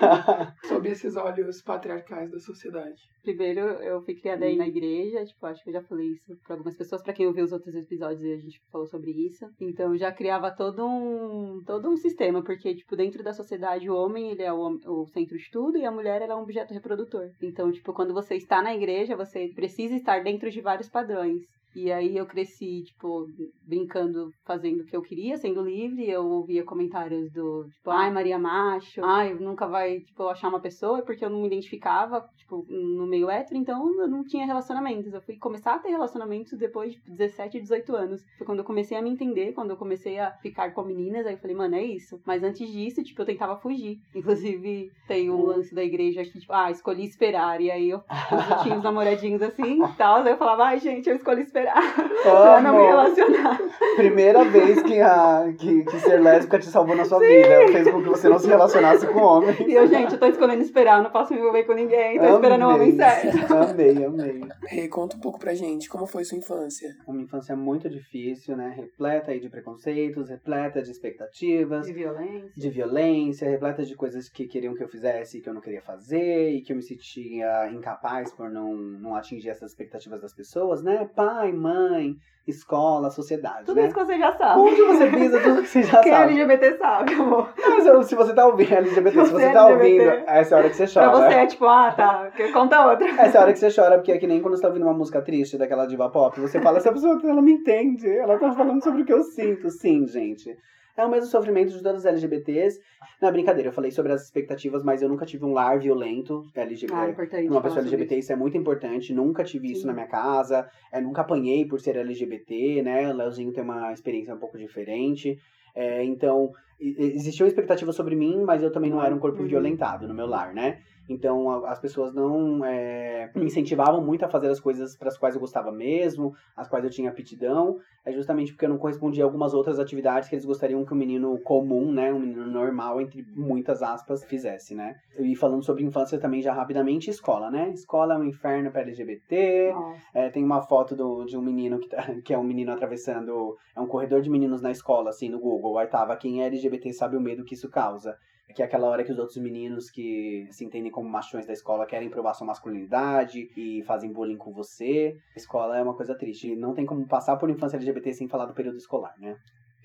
sob 0.64 0.88
esses 0.88 1.16
olhos 1.16 1.62
patriarcais 1.62 2.30
da 2.30 2.38
sociedade. 2.38 3.00
Primeiro, 3.22 3.60
eu 3.60 4.02
fui 4.02 4.14
criada 4.14 4.44
aí 4.44 4.56
na 4.56 4.66
igreja, 4.68 5.24
tipo, 5.24 5.46
acho 5.46 5.62
que 5.62 5.70
eu 5.70 5.74
já 5.74 5.82
falei 5.82 6.08
isso 6.08 6.36
pra 6.46 6.56
algumas 6.56 6.76
pessoas, 6.76 7.02
pra 7.02 7.12
quem 7.14 7.26
ouviu 7.26 7.44
os 7.44 7.52
outros 7.52 7.74
episódios 7.74 8.22
a 8.22 8.36
gente 8.36 8.60
falou 8.70 8.86
sobre 8.86 9.10
isso. 9.12 9.46
Então, 9.60 9.92
eu 9.92 9.98
já 9.98 10.12
criava 10.12 10.50
todo 10.50 10.86
um, 10.86 11.62
todo 11.64 11.88
um 11.88 11.96
sistema, 11.96 12.42
porque, 12.42 12.74
tipo, 12.74 12.94
dentro 12.94 13.22
da 13.22 13.32
sociedade, 13.32 13.88
o 13.88 13.94
homem, 13.96 14.30
ele 14.30 14.42
é 14.42 14.52
o, 14.52 14.73
hom- 14.82 15.02
o 15.02 15.06
centro 15.06 15.36
de 15.36 15.50
tudo 15.50 15.78
e 15.78 15.84
a 15.84 15.90
mulher, 15.90 16.22
ela 16.22 16.32
é 16.34 16.36
um 16.36 16.42
objeto 16.42 16.72
reprodutor. 16.74 17.30
Então, 17.42 17.70
tipo, 17.72 17.92
quando 17.92 18.14
você 18.14 18.34
está 18.36 18.62
na 18.62 18.74
igreja, 18.74 19.16
você 19.16 19.48
precisa 19.54 19.94
estar 19.94 20.22
dentro 20.22 20.50
de 20.50 20.60
vários 20.60 20.88
padrões. 20.88 21.42
E 21.74 21.90
aí 21.90 22.16
eu 22.16 22.26
cresci, 22.26 22.82
tipo, 22.84 23.28
brincando, 23.62 24.32
fazendo 24.44 24.82
o 24.82 24.86
que 24.86 24.96
eu 24.96 25.02
queria, 25.02 25.36
sendo 25.36 25.62
livre. 25.62 26.08
Eu 26.08 26.24
ouvia 26.26 26.62
comentários 26.62 27.32
do, 27.32 27.64
tipo, 27.68 27.90
ai, 27.90 28.10
Maria 28.12 28.38
Macho, 28.38 29.04
ai, 29.04 29.34
nunca 29.34 29.66
vai, 29.66 30.00
tipo, 30.00 30.28
achar 30.28 30.48
uma 30.48 30.60
pessoa, 30.60 31.02
porque 31.02 31.24
eu 31.24 31.30
não 31.30 31.40
me 31.40 31.48
identificava, 31.48 32.28
tipo, 32.36 32.64
no 32.68 33.06
meio 33.06 33.28
hétero, 33.28 33.58
então 33.58 34.00
eu 34.00 34.08
não 34.08 34.24
tinha 34.24 34.46
relacionamentos. 34.46 35.12
Eu 35.12 35.20
fui 35.20 35.36
começar 35.36 35.74
a 35.74 35.78
ter 35.78 35.88
relacionamentos 35.88 36.56
depois 36.56 36.94
de 36.94 37.00
17, 37.10 37.60
18 37.60 37.96
anos. 37.96 38.24
Foi 38.38 38.46
quando 38.46 38.60
eu 38.60 38.64
comecei 38.64 38.96
a 38.96 39.02
me 39.02 39.10
entender, 39.10 39.52
quando 39.52 39.70
eu 39.70 39.76
comecei 39.76 40.18
a 40.18 40.30
ficar 40.32 40.72
com 40.72 40.82
meninas, 40.84 41.26
aí 41.26 41.34
eu 41.34 41.38
falei, 41.38 41.56
mano, 41.56 41.74
é 41.74 41.82
isso. 41.82 42.20
Mas 42.24 42.42
antes 42.44 42.70
disso, 42.70 43.02
tipo, 43.02 43.20
eu 43.22 43.26
tentava 43.26 43.56
fugir. 43.56 43.98
Inclusive, 44.14 44.92
tem 45.08 45.30
um 45.30 45.44
lance 45.44 45.74
da 45.74 45.82
igreja 45.82 46.22
que, 46.24 46.38
tipo, 46.38 46.52
ah, 46.52 46.70
escolhi 46.70 47.04
esperar. 47.04 47.60
E 47.60 47.70
aí 47.70 47.90
eu, 47.90 47.98
os 47.98 48.82
namoradinhos 48.82 49.42
assim 49.42 49.84
e 49.84 49.92
tal. 49.98 50.22
Aí 50.22 50.30
eu 50.30 50.38
falava, 50.38 50.64
ai, 50.66 50.78
gente, 50.78 51.08
eu 51.08 51.16
escolhi 51.16 51.42
esperar 51.42 51.63
pra 52.22 52.60
não 52.60 52.76
me 52.76 52.86
relacionar. 52.86 53.60
Primeira 53.96 54.44
vez 54.44 54.82
que, 54.82 55.00
a, 55.00 55.52
que, 55.58 55.84
que 55.84 56.00
ser 56.00 56.20
lésbica 56.20 56.58
te 56.58 56.66
salvou 56.66 56.96
na 56.96 57.04
sua 57.04 57.20
Sim. 57.20 57.26
vida. 57.26 57.68
Fez 57.72 57.90
com 57.90 58.02
que 58.02 58.08
você 58.08 58.28
não 58.28 58.38
se 58.38 58.46
relacionasse 58.46 59.06
com 59.06 59.20
homem. 59.20 59.54
E 59.66 59.74
eu, 59.74 59.86
gente, 59.86 60.14
eu 60.14 60.18
tô 60.18 60.26
escolhendo 60.26 60.62
esperar, 60.62 61.02
não 61.02 61.10
posso 61.10 61.32
me 61.32 61.40
envolver 61.40 61.64
com 61.64 61.74
ninguém. 61.74 62.18
Tô 62.18 62.24
amei. 62.24 62.34
esperando 62.34 62.64
o 62.64 62.74
homem 62.74 62.96
certo. 62.96 63.54
Amei, 63.54 64.04
amei. 64.04 64.40
Hey, 64.70 64.88
conta 64.88 65.16
um 65.16 65.20
pouco 65.20 65.38
pra 65.38 65.54
gente, 65.54 65.88
como 65.88 66.06
foi 66.06 66.24
sua 66.24 66.38
infância? 66.38 66.94
Uma 67.06 67.22
infância 67.22 67.56
muito 67.56 67.88
difícil, 67.88 68.56
né? 68.56 68.74
Repleta 68.76 69.30
aí 69.30 69.40
de 69.40 69.48
preconceitos, 69.48 70.28
repleta 70.28 70.82
de 70.82 70.90
expectativas. 70.90 71.86
De 71.86 71.92
violência. 71.92 72.52
De 72.56 72.70
violência, 72.70 73.48
repleta 73.48 73.84
de 73.84 73.94
coisas 73.94 74.28
que 74.28 74.46
queriam 74.46 74.74
que 74.74 74.82
eu 74.82 74.88
fizesse 74.88 75.38
e 75.38 75.40
que 75.40 75.48
eu 75.48 75.54
não 75.54 75.60
queria 75.60 75.82
fazer. 75.82 76.50
E 76.50 76.62
que 76.62 76.72
eu 76.72 76.76
me 76.76 76.82
sentia 76.82 77.70
incapaz 77.70 78.32
por 78.32 78.50
não, 78.50 78.74
não 78.74 79.14
atingir 79.14 79.50
essas 79.50 79.70
expectativas 79.70 80.20
das 80.20 80.34
pessoas, 80.34 80.82
né? 80.82 81.08
Pai, 81.14 81.52
mãe, 81.54 82.16
escola, 82.46 83.10
sociedade. 83.10 83.64
Tudo 83.64 83.76
né? 83.76 83.86
isso 83.86 83.94
que 83.94 84.04
você 84.04 84.18
já 84.18 84.32
sabe. 84.32 84.60
Onde 84.60 84.82
você 84.82 85.06
pisa, 85.06 85.40
tudo 85.40 85.62
que 85.62 85.68
você 85.68 85.82
já 85.82 86.02
Quem 86.02 86.12
sabe. 86.12 86.32
Quem 86.32 86.40
é 86.40 86.42
LGBT 86.42 86.78
sabe, 86.78 87.14
amor. 87.14 87.52
Mas 87.56 88.06
se 88.06 88.14
você 88.14 88.34
tá 88.34 88.46
ouvindo 88.46 88.74
LGBT, 88.74 89.24
se 89.24 89.32
você, 89.32 89.52
tá 89.52 89.66
ouvindo, 89.68 90.02
essa 90.26 90.54
é 90.54 90.56
a 90.56 90.58
hora 90.58 90.70
que 90.70 90.76
você 90.76 90.86
chora. 90.86 91.10
Pra 91.10 91.28
você 91.28 91.34
é 91.34 91.46
tipo, 91.46 91.64
ah, 91.66 91.92
tá, 91.92 92.30
conta 92.52 92.86
outra. 92.86 93.08
Essa 93.08 93.38
é 93.38 93.40
a 93.40 93.42
hora 93.44 93.52
que 93.52 93.58
você 93.58 93.74
chora, 93.74 93.96
porque 93.96 94.12
é 94.12 94.18
que 94.18 94.26
nem 94.26 94.40
quando 94.40 94.56
você 94.56 94.62
tá 94.62 94.68
ouvindo 94.68 94.84
uma 94.84 94.94
música 94.94 95.22
triste 95.22 95.56
daquela 95.56 95.86
diva 95.86 96.10
pop, 96.10 96.38
você 96.38 96.60
fala, 96.60 96.78
essa 96.78 96.92
pessoa, 96.92 97.18
ela 97.24 97.42
me 97.42 97.52
entende, 97.52 98.08
ela 98.08 98.38
tá 98.38 98.52
falando 98.52 98.82
sobre 98.82 99.02
o 99.02 99.04
que 99.04 99.12
eu 99.12 99.22
sinto. 99.22 99.70
Sim, 99.70 100.06
gente. 100.06 100.54
É 100.96 101.04
o 101.04 101.10
mesmo 101.10 101.26
sofrimento 101.28 101.72
de 101.72 101.82
todas 101.82 102.04
as 102.04 102.06
LGBTs. 102.06 102.80
Não 103.20 103.28
é 103.28 103.32
brincadeira, 103.32 103.68
eu 103.68 103.72
falei 103.72 103.90
sobre 103.90 104.12
as 104.12 104.22
expectativas, 104.22 104.84
mas 104.84 105.02
eu 105.02 105.08
nunca 105.08 105.26
tive 105.26 105.44
um 105.44 105.52
lar 105.52 105.78
violento 105.78 106.44
LGBT. 106.54 106.94
Ah, 106.94 107.08
importante. 107.08 107.48
Uma 107.48 107.60
pessoa 107.60 107.80
LGBT, 107.80 108.16
isso. 108.16 108.32
é 108.32 108.36
muito 108.36 108.56
importante. 108.56 109.12
Nunca 109.12 109.42
tive 109.42 109.68
Sim. 109.68 109.74
isso 109.74 109.86
na 109.86 109.92
minha 109.92 110.06
casa. 110.06 110.68
É, 110.92 111.00
nunca 111.00 111.22
apanhei 111.22 111.66
por 111.66 111.80
ser 111.80 111.96
LGBT, 111.96 112.82
né? 112.82 113.10
O 113.10 113.16
Leozinho 113.16 113.52
tem 113.52 113.64
uma 113.64 113.92
experiência 113.92 114.34
um 114.34 114.38
pouco 114.38 114.56
diferente. 114.56 115.36
É, 115.74 116.04
então, 116.04 116.52
existia 116.78 117.44
uma 117.44 117.48
expectativa 117.48 117.92
sobre 117.92 118.14
mim, 118.14 118.42
mas 118.44 118.62
eu 118.62 118.70
também 118.70 118.90
não 118.90 119.02
era 119.02 119.14
um 119.14 119.18
corpo 119.18 119.42
uhum. 119.42 119.48
violentado 119.48 120.06
no 120.06 120.14
meu 120.14 120.26
lar, 120.26 120.54
né? 120.54 120.78
Então 121.08 121.64
as 121.66 121.78
pessoas 121.78 122.14
não 122.14 122.64
é, 122.64 123.30
me 123.34 123.44
incentivavam 123.44 124.02
muito 124.02 124.24
a 124.24 124.28
fazer 124.28 124.48
as 124.48 124.60
coisas 124.60 124.96
para 124.96 125.08
as 125.08 125.18
quais 125.18 125.34
eu 125.34 125.40
gostava 125.40 125.70
mesmo, 125.70 126.34
as 126.56 126.68
quais 126.68 126.84
eu 126.84 126.90
tinha 126.90 127.10
aptidão. 127.10 127.78
É 128.04 128.12
justamente 128.12 128.52
porque 128.52 128.66
eu 128.66 128.68
não 128.68 128.78
correspondia 128.78 129.24
a 129.24 129.26
algumas 129.26 129.54
outras 129.54 129.78
atividades 129.78 130.28
que 130.28 130.34
eles 130.34 130.44
gostariam 130.44 130.84
que 130.84 130.92
um 130.92 130.96
menino 130.96 131.38
comum, 131.40 131.90
né, 131.90 132.12
um 132.12 132.18
menino 132.18 132.46
normal, 132.46 133.00
entre 133.00 133.24
muitas 133.34 133.82
aspas, 133.82 134.24
fizesse, 134.24 134.74
né? 134.74 134.96
E 135.18 135.34
falando 135.34 135.62
sobre 135.62 135.84
infância 135.84 136.18
também 136.18 136.42
já 136.42 136.52
rapidamente, 136.52 137.08
escola, 137.08 137.50
né? 137.50 137.70
Escola 137.70 138.14
é 138.14 138.18
um 138.18 138.24
inferno 138.24 138.70
para 138.70 138.82
LGBT. 138.82 139.72
É, 140.12 140.28
tem 140.28 140.44
uma 140.44 140.60
foto 140.60 140.94
do, 140.94 141.24
de 141.24 141.36
um 141.36 141.42
menino 141.42 141.78
que, 141.78 141.88
tá, 141.88 142.14
que 142.22 142.34
é 142.34 142.38
um 142.38 142.44
menino 142.44 142.72
atravessando, 142.72 143.56
é 143.74 143.80
um 143.80 143.86
corredor 143.86 144.20
de 144.20 144.28
meninos 144.28 144.60
na 144.60 144.70
escola, 144.70 145.10
assim, 145.10 145.28
no 145.28 145.40
Google. 145.40 145.78
Aí 145.78 145.86
tava, 145.86 146.16
quem 146.16 146.42
é 146.42 146.46
LGBT 146.46 146.92
sabe 146.92 147.16
o 147.16 147.20
medo 147.20 147.44
que 147.44 147.54
isso 147.54 147.70
causa 147.70 148.16
que 148.52 148.62
é 148.62 148.64
aquela 148.64 148.88
hora 148.88 149.04
que 149.04 149.12
os 149.12 149.18
outros 149.18 149.38
meninos 149.38 149.90
que 149.90 150.46
se 150.50 150.64
entendem 150.64 150.90
como 150.90 151.08
machões 151.08 151.46
da 151.46 151.52
escola 151.52 151.86
querem 151.86 152.10
provar 152.10 152.34
sua 152.34 152.46
masculinidade 152.46 153.50
e 153.56 153.82
fazem 153.84 154.12
bullying 154.12 154.36
com 154.36 154.52
você. 154.52 155.16
A 155.34 155.38
escola 155.38 155.78
é 155.78 155.82
uma 155.82 155.94
coisa 155.94 156.14
triste. 156.16 156.54
Não 156.54 156.74
tem 156.74 156.84
como 156.84 157.06
passar 157.06 157.36
por 157.36 157.48
infância 157.48 157.76
LGBT 157.76 158.12
sem 158.12 158.28
falar 158.28 158.46
do 158.46 158.54
período 158.54 158.76
escolar, 158.76 159.14
né? 159.18 159.36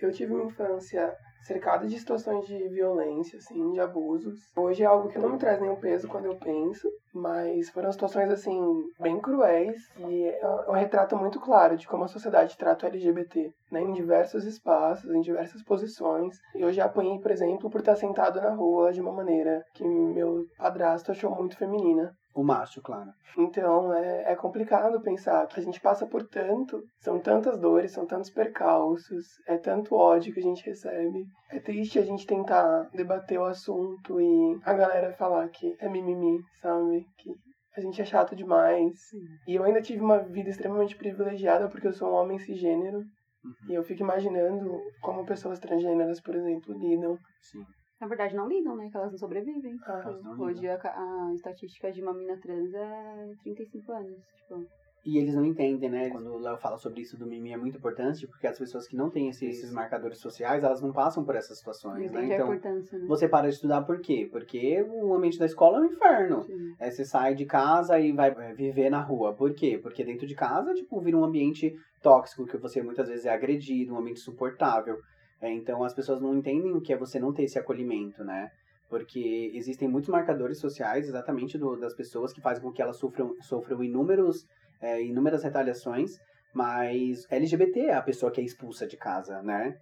Eu 0.02 0.12
tive 0.12 0.34
uma 0.34 0.46
infância 0.46 1.16
cercada 1.44 1.88
de 1.88 1.98
situações 1.98 2.46
de 2.46 2.68
violência, 2.70 3.38
assim, 3.38 3.72
de 3.72 3.80
abusos. 3.80 4.40
Hoje 4.56 4.84
é 4.84 4.86
algo 4.86 5.10
que 5.10 5.18
não 5.18 5.30
me 5.30 5.38
traz 5.38 5.60
nenhum 5.60 5.76
peso 5.76 6.08
quando 6.08 6.26
eu 6.26 6.36
penso, 6.36 6.90
mas 7.14 7.70
foram 7.70 7.92
situações, 7.92 8.30
assim, 8.30 8.60
bem 9.00 9.20
cruéis 9.20 9.90
e 9.98 10.26
é 10.26 10.48
um 10.68 10.74
retrato 10.74 11.16
muito 11.16 11.40
claro 11.40 11.78
de 11.78 11.88
como 11.88 12.04
a 12.04 12.08
sociedade 12.08 12.58
trata 12.58 12.86
o 12.86 12.90
LGBT, 12.90 13.52
né, 13.72 13.82
em 13.82 13.94
diversos 13.94 14.46
espaços, 14.46 15.10
em 15.12 15.22
diversas 15.22 15.64
posições. 15.64 16.38
Eu 16.56 16.72
já 16.72 16.86
apanhei, 16.86 17.20
por 17.20 17.32
exemplo, 17.32 17.70
por 17.70 17.80
estar 17.80 17.96
sentado 17.96 18.42
na 18.42 18.54
rua 18.54 18.92
de 18.92 19.02
uma 19.02 19.12
maneira 19.12 19.64
que 19.74 19.84
meu 19.84 20.46
padrasto 20.58 21.12
achou 21.12 21.32
muito 21.36 21.58
feminina. 21.58 22.14
O 22.40 22.44
macho, 22.44 22.82
claro. 22.82 23.12
Então 23.38 23.94
é, 23.94 24.32
é 24.32 24.36
complicado 24.36 25.02
pensar 25.02 25.46
que 25.48 25.60
a 25.60 25.64
gente 25.64 25.82
passa 25.82 26.08
por 26.08 26.26
tanto, 26.26 26.82
são 27.02 27.20
tantas 27.20 27.60
dores, 27.60 27.92
são 27.92 28.06
tantos 28.06 28.30
percalços, 28.30 29.26
é 29.46 29.58
tanto 29.58 29.94
ódio 29.94 30.34
que 30.34 30.40
a 30.40 30.44
gente 30.44 30.66
recebe. 30.66 31.26
É 31.52 31.60
triste 31.60 32.00
a 32.00 32.02
gente 32.02 32.26
tentar 32.26 32.90
debater 32.94 33.38
o 33.38 33.44
assunto 33.44 34.22
e 34.22 34.58
a 34.64 34.74
galera 34.74 35.12
falar 35.12 35.50
que 35.50 35.76
é 35.80 35.90
mimimi, 35.90 36.40
sabe? 36.62 37.06
Que 37.18 37.36
a 37.76 37.82
gente 37.82 38.02
é 38.02 38.06
chato 38.06 38.38
demais. 38.38 38.94
Sim. 39.10 39.20
E 39.46 39.56
eu 39.56 39.66
ainda 39.66 39.82
tive 39.82 40.02
uma 40.02 40.20
vida 40.20 40.50
extremamente 40.50 40.96
privilegiada 40.96 41.68
porque 41.68 41.88
eu 41.88 41.94
sou 41.94 42.10
um 42.10 42.16
homem 42.16 42.40
cisgênero. 42.40 43.00
Uhum. 43.44 43.54
E 43.72 43.74
eu 43.74 43.84
fico 43.84 44.02
imaginando 44.02 44.80
como 45.02 45.26
pessoas 45.26 45.60
transgêneras, 45.60 46.22
por 46.22 46.36
exemplo, 46.36 46.74
lidam. 46.74 47.18
Sim. 47.42 47.66
Na 48.00 48.08
verdade, 48.08 48.36
não 48.36 48.48
lidam, 48.48 48.76
né? 48.76 48.90
Que 48.90 48.98
elas 48.98 49.12
não 49.12 49.18
sobrevivem. 49.18 49.78
Ah, 49.86 50.20
não 50.24 50.40
Hoje 50.40 50.68
a, 50.68 50.76
a, 50.76 51.34
estatística 51.34 51.92
de 51.92 52.02
uma 52.02 52.14
mina 52.14 52.38
trans 52.38 52.74
é 52.74 53.34
35 53.44 53.92
anos. 53.92 54.18
Tipo. 54.38 54.66
E 55.06 55.18
eles 55.18 55.34
não 55.34 55.46
entendem, 55.46 55.90
né? 55.90 56.10
Quando 56.10 56.34
o 56.34 56.40
Léo 56.40 56.58
fala 56.58 56.78
sobre 56.78 57.02
isso 57.02 57.18
do 57.18 57.26
mimimi 57.26 57.54
é 57.54 57.58
muito 57.58 57.78
importante, 57.78 58.28
porque 58.28 58.46
as 58.46 58.58
pessoas 58.58 58.88
que 58.88 58.98
não 58.98 59.10
têm 59.10 59.30
esses, 59.30 59.58
esses 59.58 59.72
marcadores 59.72 60.20
sociais, 60.20 60.64
elas 60.64 60.82
não 60.82 60.92
passam 60.92 61.24
por 61.24 61.36
essas 61.36 61.58
situações, 61.58 62.12
né? 62.12 62.26
Então, 62.26 62.52
né? 62.52 62.84
você 63.08 63.28
para 63.28 63.48
de 63.48 63.56
estudar 63.56 63.84
por 63.84 64.02
quê? 64.02 64.28
Porque 64.30 64.82
o 64.84 65.14
ambiente 65.14 65.40
da 65.40 65.46
escola 65.46 65.78
é 65.78 65.82
um 65.82 65.86
inferno. 65.86 66.46
É, 66.78 66.92
você 66.92 67.06
sai 67.06 67.34
de 67.34 67.46
casa 67.46 67.98
e 67.98 68.12
vai 68.12 68.30
é, 68.30 68.54
viver 68.54 68.90
na 68.90 69.02
rua. 69.02 69.34
Por 69.34 69.54
quê? 69.54 69.80
Porque 69.82 70.04
dentro 70.04 70.28
de 70.28 70.36
casa, 70.36 70.74
tipo, 70.74 71.00
vira 71.00 71.18
um 71.18 71.24
ambiente 71.24 71.74
tóxico, 72.02 72.46
que 72.46 72.58
você 72.58 72.82
muitas 72.82 73.08
vezes 73.08 73.26
é 73.26 73.30
agredido, 73.30 73.94
um 73.94 74.00
ambiente 74.00 74.20
insuportável. 74.20 74.98
É, 75.42 75.52
então 75.52 75.84
as 75.84 75.94
pessoas 75.94 76.22
não 76.22 76.36
entendem 76.36 76.74
o 76.74 76.82
que 76.82 76.94
é 76.94 76.98
você 76.98 77.20
não 77.20 77.34
ter 77.34 77.44
esse 77.44 77.58
acolhimento, 77.58 78.24
né? 78.24 78.52
Porque 78.90 79.52
existem 79.54 79.88
muitos 79.88 80.10
marcadores 80.10 80.60
sociais 80.60 81.08
exatamente 81.08 81.58
do, 81.58 81.76
das 81.76 81.94
pessoas 81.94 82.34
que 82.34 82.42
fazem 82.42 82.62
com 82.62 82.72
que 82.72 82.82
elas 82.82 82.98
sofram, 82.98 83.36
sofram 83.42 83.84
inúmeros, 83.84 84.46
é, 84.82 85.02
inúmeras 85.02 85.44
retaliações, 85.44 86.18
mas 86.54 87.26
LGBT 87.30 87.80
é 87.82 87.94
a 87.94 88.02
pessoa 88.02 88.32
que 88.32 88.42
é 88.42 88.44
expulsa 88.44 88.88
de 88.88 88.98
casa, 88.98 89.42
né? 89.42 89.78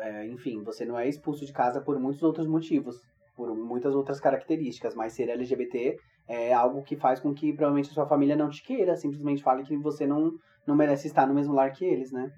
É, 0.00 0.26
enfim, 0.26 0.62
você 0.62 0.84
não 0.84 0.98
é 0.98 1.08
expulso 1.08 1.44
de 1.46 1.52
casa 1.52 1.80
por 1.80 1.98
muitos 1.98 2.22
outros 2.22 2.46
motivos, 2.46 3.00
por 3.36 3.54
muitas 3.54 3.94
outras 3.94 4.20
características, 4.20 4.94
mas 4.94 5.14
ser 5.14 5.28
LGBT 5.28 5.96
é 6.28 6.52
algo 6.52 6.82
que 6.82 6.96
faz 6.96 7.18
com 7.20 7.34
que 7.34 7.52
provavelmente 7.52 7.90
a 7.90 7.94
sua 7.94 8.06
família 8.06 8.36
não 8.36 8.48
te 8.48 8.62
queira, 8.62 8.96
simplesmente 8.96 9.42
fale 9.42 9.64
que 9.64 9.76
você 9.76 10.06
não, 10.06 10.32
não 10.66 10.76
merece 10.76 11.06
estar 11.06 11.26
no 11.26 11.34
mesmo 11.34 11.54
lar 11.54 11.72
que 11.72 11.84
eles, 11.84 12.12
né? 12.12 12.30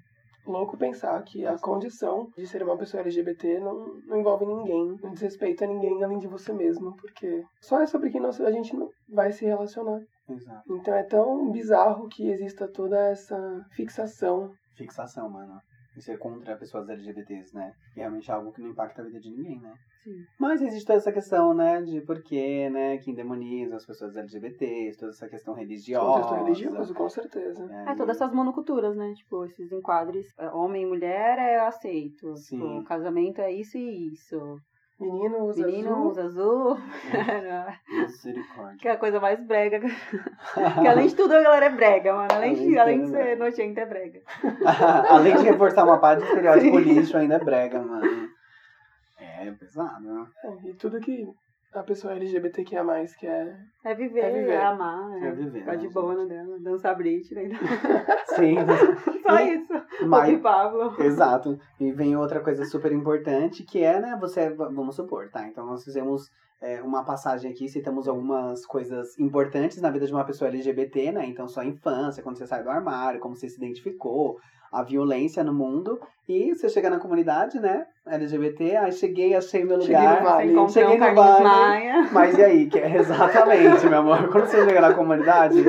Louco 0.45 0.77
pensar 0.77 1.21
que 1.23 1.45
a 1.45 1.57
condição 1.57 2.29
de 2.37 2.45
ser 2.47 2.63
uma 2.63 2.77
pessoa 2.77 3.01
LGBT 3.01 3.59
não, 3.59 3.95
não 4.05 4.17
envolve 4.17 4.45
ninguém, 4.45 4.97
não 5.01 5.11
desrespeita 5.11 5.65
ninguém 5.65 6.03
além 6.03 6.19
de 6.19 6.27
você 6.27 6.53
mesmo, 6.53 6.95
porque 6.95 7.43
só 7.61 7.81
é 7.81 7.85
sobre 7.85 8.09
quem 8.09 8.21
nós, 8.21 8.39
a 8.39 8.51
gente 8.51 8.75
não 8.75 8.89
vai 9.09 9.31
se 9.31 9.45
relacionar. 9.45 10.01
Exato. 10.27 10.73
Então 10.73 10.93
é 10.93 11.03
tão 11.03 11.51
bizarro 11.51 12.07
que 12.07 12.29
exista 12.29 12.67
toda 12.67 12.97
essa 13.09 13.37
fixação. 13.75 14.51
Fixação, 14.75 15.29
mano 15.29 15.59
ser 16.01 16.17
contra 16.17 16.55
pessoas 16.57 16.89
LGBTs, 16.89 17.55
né? 17.55 17.73
E 17.95 17.99
realmente 17.99 18.29
é 18.29 18.33
algo 18.33 18.51
que 18.51 18.61
não 18.61 18.69
impacta 18.69 19.01
a 19.01 19.05
vida 19.05 19.19
de 19.19 19.31
ninguém, 19.31 19.59
né? 19.59 19.73
Sim. 20.03 20.23
Mas 20.39 20.61
existe 20.61 20.85
toda 20.85 20.97
essa 20.97 21.11
questão, 21.11 21.53
né, 21.53 21.81
de 21.81 21.99
porquê, 22.01 22.69
né, 22.69 22.97
que 22.99 23.09
indemoniza 23.11 23.75
as 23.75 23.85
pessoas 23.85 24.15
LGBTs, 24.15 24.99
toda 24.99 25.11
essa 25.11 25.27
questão 25.27 25.53
religiosa. 25.53 26.21
Contexto 26.21 26.43
religioso, 26.43 26.93
com 26.93 27.09
certeza. 27.09 27.67
É, 27.71 27.91
é 27.91 27.95
todas 27.95 28.15
essas 28.15 28.31
monoculturas, 28.33 28.95
né? 28.95 29.13
Tipo, 29.15 29.45
esses 29.45 29.71
enquadres, 29.71 30.27
é, 30.37 30.49
homem 30.49 30.83
e 30.83 30.85
mulher 30.85 31.37
é 31.39 31.59
aceito. 31.59 32.35
Sim. 32.37 32.59
Tipo, 32.59 32.83
casamento 32.83 33.41
é 33.41 33.51
isso 33.51 33.77
e 33.77 34.13
isso. 34.13 34.59
Menino 34.99 35.45
usa 35.45 35.65
Menino 35.65 35.89
azul. 35.89 36.07
usa 36.07 36.23
azul. 36.23 36.77
Misericórdia. 37.91 38.77
que 38.79 38.87
é 38.87 38.91
a 38.91 38.97
coisa 38.97 39.19
mais 39.19 39.45
brega. 39.45 39.81
que 40.81 40.87
além 40.87 41.07
de 41.07 41.15
tudo 41.15 41.33
a 41.33 41.41
galera 41.41 41.65
é 41.65 41.69
brega, 41.69 42.13
mano. 42.13 42.27
Além, 42.31 42.53
além 42.53 42.69
de, 42.69 42.79
além 42.79 43.01
de 43.01 43.09
ser 43.09 43.37
nojenta, 43.37 43.81
é 43.81 43.85
brega. 43.85 44.21
além 45.09 45.35
de 45.35 45.43
reforçar 45.43 45.83
uma 45.83 45.99
parte 45.99 46.19
do 46.19 46.27
estereótipo 46.27 46.79
lixo, 46.79 47.17
ainda 47.17 47.35
é 47.35 47.39
brega, 47.39 47.81
mano. 47.81 48.29
É 49.19 49.51
pesado, 49.51 50.01
né? 50.01 50.25
É, 50.43 50.69
e 50.69 50.73
tudo 50.75 50.99
que 50.99 51.27
a 51.81 51.83
pessoa 51.83 52.13
LGBTQIA+, 52.13 52.83
que 53.19 53.27
é... 53.27 53.55
É 53.83 53.93
viver, 53.95 54.19
É 54.19 54.31
viver. 54.31 54.51
é 54.53 54.63
amar, 54.65 55.11
é, 55.21 55.27
É 55.27 55.31
viver, 55.31 55.59
ficar 55.59 55.75
de 55.75 55.87
né, 55.87 55.93
boa 55.93 56.13
gente? 56.13 56.21
no 56.23 56.27
dela, 56.29 56.59
dançar 56.59 56.95
Britney. 56.95 57.49
Sim, 58.35 58.55
Só 59.23 59.39
E- 59.39 59.55
isso. 59.55 59.73
mas, 60.07 60.37
O 60.37 60.41
Pablo. 60.41 60.95
Exato. 61.03 61.57
E 61.79 61.91
vem 61.91 62.15
outra 62.15 62.39
coisa 62.41 62.65
super 62.65 62.91
importante, 62.91 63.63
que 63.63 63.83
é, 63.83 63.99
né, 63.99 64.17
você, 64.19 64.49
vamos 64.49 64.95
supor, 64.95 65.29
tá? 65.29 65.47
Então 65.47 65.65
nós 65.65 65.83
fizemos 65.83 66.29
é, 66.61 66.81
uma 66.81 67.03
passagem 67.03 67.51
aqui, 67.51 67.67
citamos 67.67 68.07
algumas 68.07 68.65
coisas 68.65 69.17
importantes 69.19 69.81
na 69.81 69.89
vida 69.91 70.05
de 70.07 70.13
uma 70.13 70.25
pessoa 70.25 70.49
LGBT, 70.49 71.11
né? 71.11 71.25
Então 71.25 71.47
sua 71.47 71.65
infância, 71.65 72.23
quando 72.23 72.37
você 72.37 72.47
sai 72.47 72.63
do 72.63 72.69
armário, 72.69 73.19
como 73.19 73.35
você 73.35 73.49
se 73.49 73.57
identificou, 73.57 74.37
a 74.75 74.83
violência 74.83 75.43
no 75.43 75.53
mundo. 75.53 75.99
E 76.27 76.53
você 76.53 76.67
chega 76.67 76.89
na 76.89 76.99
comunidade, 76.99 77.59
né, 77.59 77.85
LGBT, 78.05 78.77
aí 78.77 78.91
cheguei, 78.91 79.35
achei 79.35 79.63
meu 79.63 79.79
Cheguei 79.79 79.95
no 79.95 80.01
lugar. 80.01 80.23
vale. 80.23 80.69
Cheguei 80.69 80.95
um 80.95 81.09
no 81.09 81.15
vale. 81.15 81.43
Maia. 81.43 82.09
Mas 82.11 82.37
e 82.37 82.43
aí? 82.43 82.67
Que 82.67 82.79
é 82.79 82.97
exatamente, 82.97 83.85
meu 83.87 83.99
amor. 83.99 84.29
Quando 84.29 84.47
você 84.47 84.65
chega 84.65 84.81
na 84.81 84.93
comunidade, 84.93 85.63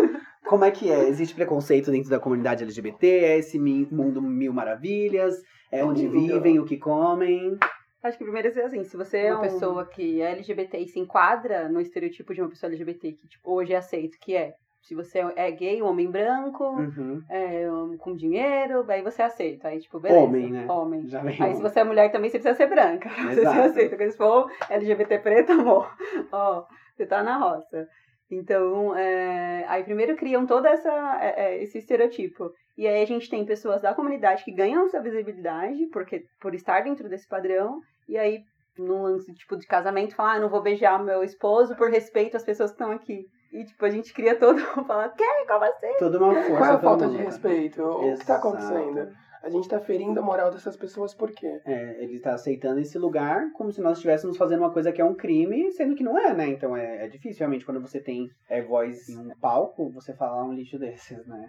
como 0.47 0.65
é 0.65 0.71
que 0.71 0.91
é? 0.91 1.09
Existe 1.09 1.35
preconceito 1.35 1.91
dentro 1.91 2.11
da 2.11 2.19
comunidade 2.19 2.65
LGBT? 2.65 3.07
É 3.07 3.39
esse 3.39 3.59
mundo 3.59 4.21
mil 4.23 4.53
maravilhas? 4.53 5.35
É 5.71 5.85
onde 5.85 6.09
vivem, 6.09 6.59
o 6.59 6.65
que 6.65 6.79
comem? 6.79 7.59
Acho 8.03 8.17
que 8.17 8.25
primeiro 8.25 8.49
é 8.49 8.65
assim, 8.65 8.85
se 8.85 8.97
você 8.97 9.19
é 9.19 9.33
uma 9.33 9.43
pessoa 9.43 9.85
que 9.85 10.23
é 10.23 10.31
LGBT 10.33 10.79
e 10.79 10.89
se 10.89 11.01
enquadra 11.01 11.69
no 11.69 11.81
estereotipo 11.81 12.33
de 12.33 12.41
uma 12.41 12.49
pessoa 12.49 12.71
LGBT 12.71 13.13
que 13.13 13.29
tipo, 13.29 13.53
hoje 13.53 13.73
é 13.73 13.77
aceito, 13.77 14.17
que 14.21 14.35
é 14.35 14.55
se 14.87 14.95
você 14.95 15.19
é 15.35 15.51
gay, 15.51 15.83
um 15.83 15.87
homem 15.87 16.09
branco, 16.11 16.65
Uhum. 16.65 17.21
é, 17.29 17.71
um- 17.71 17.97
com 17.99 18.15
dinheiro, 18.15 18.85
aí 18.89 19.03
você 19.03 19.21
aceita. 19.23 19.69
Aí, 19.69 19.81
tipo, 19.81 19.99
beleza. 19.99 20.21
Homem, 20.25 20.51
né? 20.53 20.67
Homem. 20.71 21.05
Aí 21.41 21.55
se 21.55 21.63
você 21.63 21.81
é 21.81 21.85
mulher 21.85 22.13
também, 22.13 22.31
você 22.31 22.39
precisa 22.39 22.57
ser 22.57 22.69
branca. 22.69 23.09
pra 23.09 23.17
Você 23.35 23.41
Exato. 23.41 23.61
aceita. 23.61 23.89
Porque 23.97 24.11
se 24.11 24.17
for 24.17 24.51
LGBT 24.71 25.19
preto, 25.19 25.53
amor, 25.53 25.91
ó, 26.33 26.65
você 26.95 27.05
tá 27.07 27.23
na 27.23 27.37
roça. 27.39 27.87
Então, 28.31 28.97
é, 28.97 29.65
aí 29.69 29.85
primeiro 29.85 30.17
criam 30.17 30.47
todo 30.47 30.67
essa, 30.67 31.19
é, 31.23 31.45
é, 31.57 31.63
esse 31.63 31.79
estereotipo. 31.79 32.51
E 32.77 32.87
aí 32.87 33.03
a 33.03 33.07
gente 33.07 33.31
tem 33.31 33.45
pessoas 33.45 33.81
da 33.83 33.95
comunidade 33.95 34.45
que 34.45 34.53
ganham 34.53 34.85
essa 34.87 35.01
visibilidade 35.01 35.87
porque, 35.93 36.23
por 36.41 36.55
estar 36.55 36.83
dentro 36.83 37.09
desse 37.09 37.27
padrão. 37.29 37.81
E 38.09 38.19
aí, 38.19 38.41
num 38.79 39.03
lance 39.03 39.33
tipo 39.35 39.57
de 39.57 39.67
casamento, 39.67 40.15
falar, 40.15 40.35
ah, 40.35 40.41
não 40.41 40.49
vou 40.49 40.61
beijar 40.63 41.03
meu 41.03 41.23
esposo 41.23 41.75
por 41.77 41.89
respeito 41.91 42.37
às 42.37 42.45
pessoas 42.45 42.71
que 42.71 42.75
estão 42.83 42.91
aqui. 42.93 43.25
E 43.57 43.65
tipo, 43.65 43.87
a 43.87 43.89
gente 43.89 44.13
cria 44.13 44.39
todo, 44.39 44.59
fala, 44.87 45.09
que? 45.09 45.25
Como 45.47 45.65
assim? 45.65 45.97
Toda 45.99 46.19
uma 46.19 46.35
força. 46.35 46.57
Qual 46.57 46.65
é 46.65 46.75
a 46.75 46.79
falta 46.79 47.07
mundo. 47.07 47.17
de 47.17 47.25
respeito? 47.25 47.83
O 47.83 48.01
que 48.01 48.07
tá 48.27 48.35
Exato. 48.35 48.49
acontecendo? 48.49 49.09
A 49.43 49.49
gente 49.49 49.69
tá 49.69 49.81
ferindo 49.81 50.19
a 50.21 50.23
moral 50.23 50.51
dessas 50.51 50.77
pessoas 50.77 51.15
por 51.15 51.31
quê? 51.31 51.61
É, 51.65 52.03
ele 52.03 52.21
tá 52.21 52.35
aceitando 52.35 52.81
esse 52.81 52.99
lugar 52.99 53.51
como 53.53 53.73
se 53.73 53.81
nós 53.81 53.97
estivéssemos 53.97 54.37
fazendo 54.37 54.59
uma 54.59 54.73
coisa 54.73 54.93
que 54.93 55.01
é 55.01 55.05
um 55.05 55.15
crime, 55.15 55.71
sendo 55.73 55.95
que 55.95 56.03
não 56.03 56.19
é, 56.19 56.35
né? 56.35 56.49
Então 56.49 56.77
é, 56.77 57.05
é 57.05 57.09
difícil, 57.09 57.39
realmente, 57.39 57.65
quando 57.65 57.81
você 57.81 58.01
tem 58.01 58.29
é, 58.51 58.61
voz 58.61 59.09
em 59.09 59.17
um 59.17 59.31
palco, 59.41 59.91
você 59.91 60.13
falar 60.13 60.45
um 60.45 60.53
lixo 60.53 60.79
desses, 60.79 61.25
né? 61.27 61.49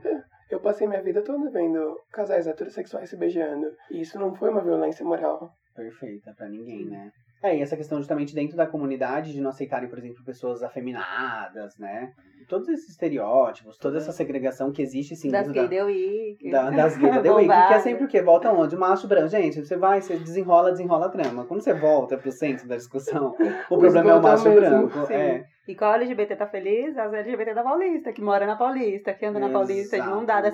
Eu 0.50 0.62
passei 0.62 0.88
minha 0.88 1.02
vida 1.02 1.22
toda 1.22 1.50
vendo 1.50 2.00
casais 2.14 2.48
heterossexuais 2.48 3.10
se 3.10 3.18
beijando. 3.18 3.68
E 3.92 4.00
isso 4.00 4.18
não 4.18 4.34
foi 4.34 4.50
uma 4.50 4.62
violência 4.62 5.04
moral. 5.04 5.52
perfeita 5.76 6.34
pra 6.38 6.48
ninguém, 6.48 6.86
né? 6.86 7.12
É, 7.41 7.56
e 7.56 7.62
essa 7.62 7.77
questão 7.77 8.00
justamente 8.00 8.34
dentro 8.34 8.58
da 8.58 8.65
comunidade 8.65 9.32
de 9.32 9.39
não 9.39 9.51
aceitarem, 9.51 9.88
por 9.88 10.00
exemplo, 10.00 10.24
pessoas 10.24 10.63
afeminadas, 10.63 11.77
né? 11.77 12.12
Todos 12.48 12.67
esses 12.70 12.89
estereótipos, 12.89 13.77
toda 13.77 13.98
essa 13.98 14.12
segregação 14.12 14.72
que 14.72 14.82
existe 14.82 15.15
sim 15.15 15.29
Das 15.29 15.50
gay 15.51 15.67
the 15.67 15.84
week. 15.84 16.50
da, 16.50 16.70
da, 16.70 16.75
das 16.77 16.98
gays 16.98 17.13
da 17.15 17.22
The 17.22 17.32
Week, 17.32 17.48
que 17.48 17.74
é 17.74 17.79
sempre 17.79 18.06
o 18.06 18.08
quê? 18.08 18.22
Volta 18.22 18.51
onde? 18.51 18.75
Macho 18.75 19.08
branco. 19.08 19.27
Gente, 19.27 19.60
você 19.63 19.75
vai, 19.75 20.01
você 20.01 20.17
desenrola, 20.17 20.72
desenrola 20.72 21.08
a 21.08 21.10
trama. 21.10 21.46
Quando 21.46 21.62
você 21.62 21.74
volta 21.74 22.17
pro 22.17 22.32
centro 22.32 22.67
da 22.67 22.75
discussão, 22.77 23.36
o, 23.70 23.75
O 23.75 23.79
problema 23.79 24.12
é 24.12 24.13
o 24.13 24.15
é 24.15 24.20
o 24.20 24.24
macho 24.24 24.50
mesmo, 24.50 24.88
branco. 24.88 25.06
sim. 25.08 25.13
É. 25.13 25.46
E 25.67 25.75
qual 25.75 25.95
LGBT 25.95 26.36
tá 26.36 26.47
feliz? 26.47 26.97
As 26.97 27.12
LGBT 27.12 27.53
da 27.53 27.63
Paulista, 27.63 28.13
que 28.13 28.21
mora 28.21 28.45
na 28.45 28.55
Paulista, 28.55 29.13
que 29.13 29.25
anda 29.25 29.38
na 29.38 29.50
Paulista 29.50 30.00
de 30.00 30.07
mão 30.07 30.24
dada. 30.24 30.51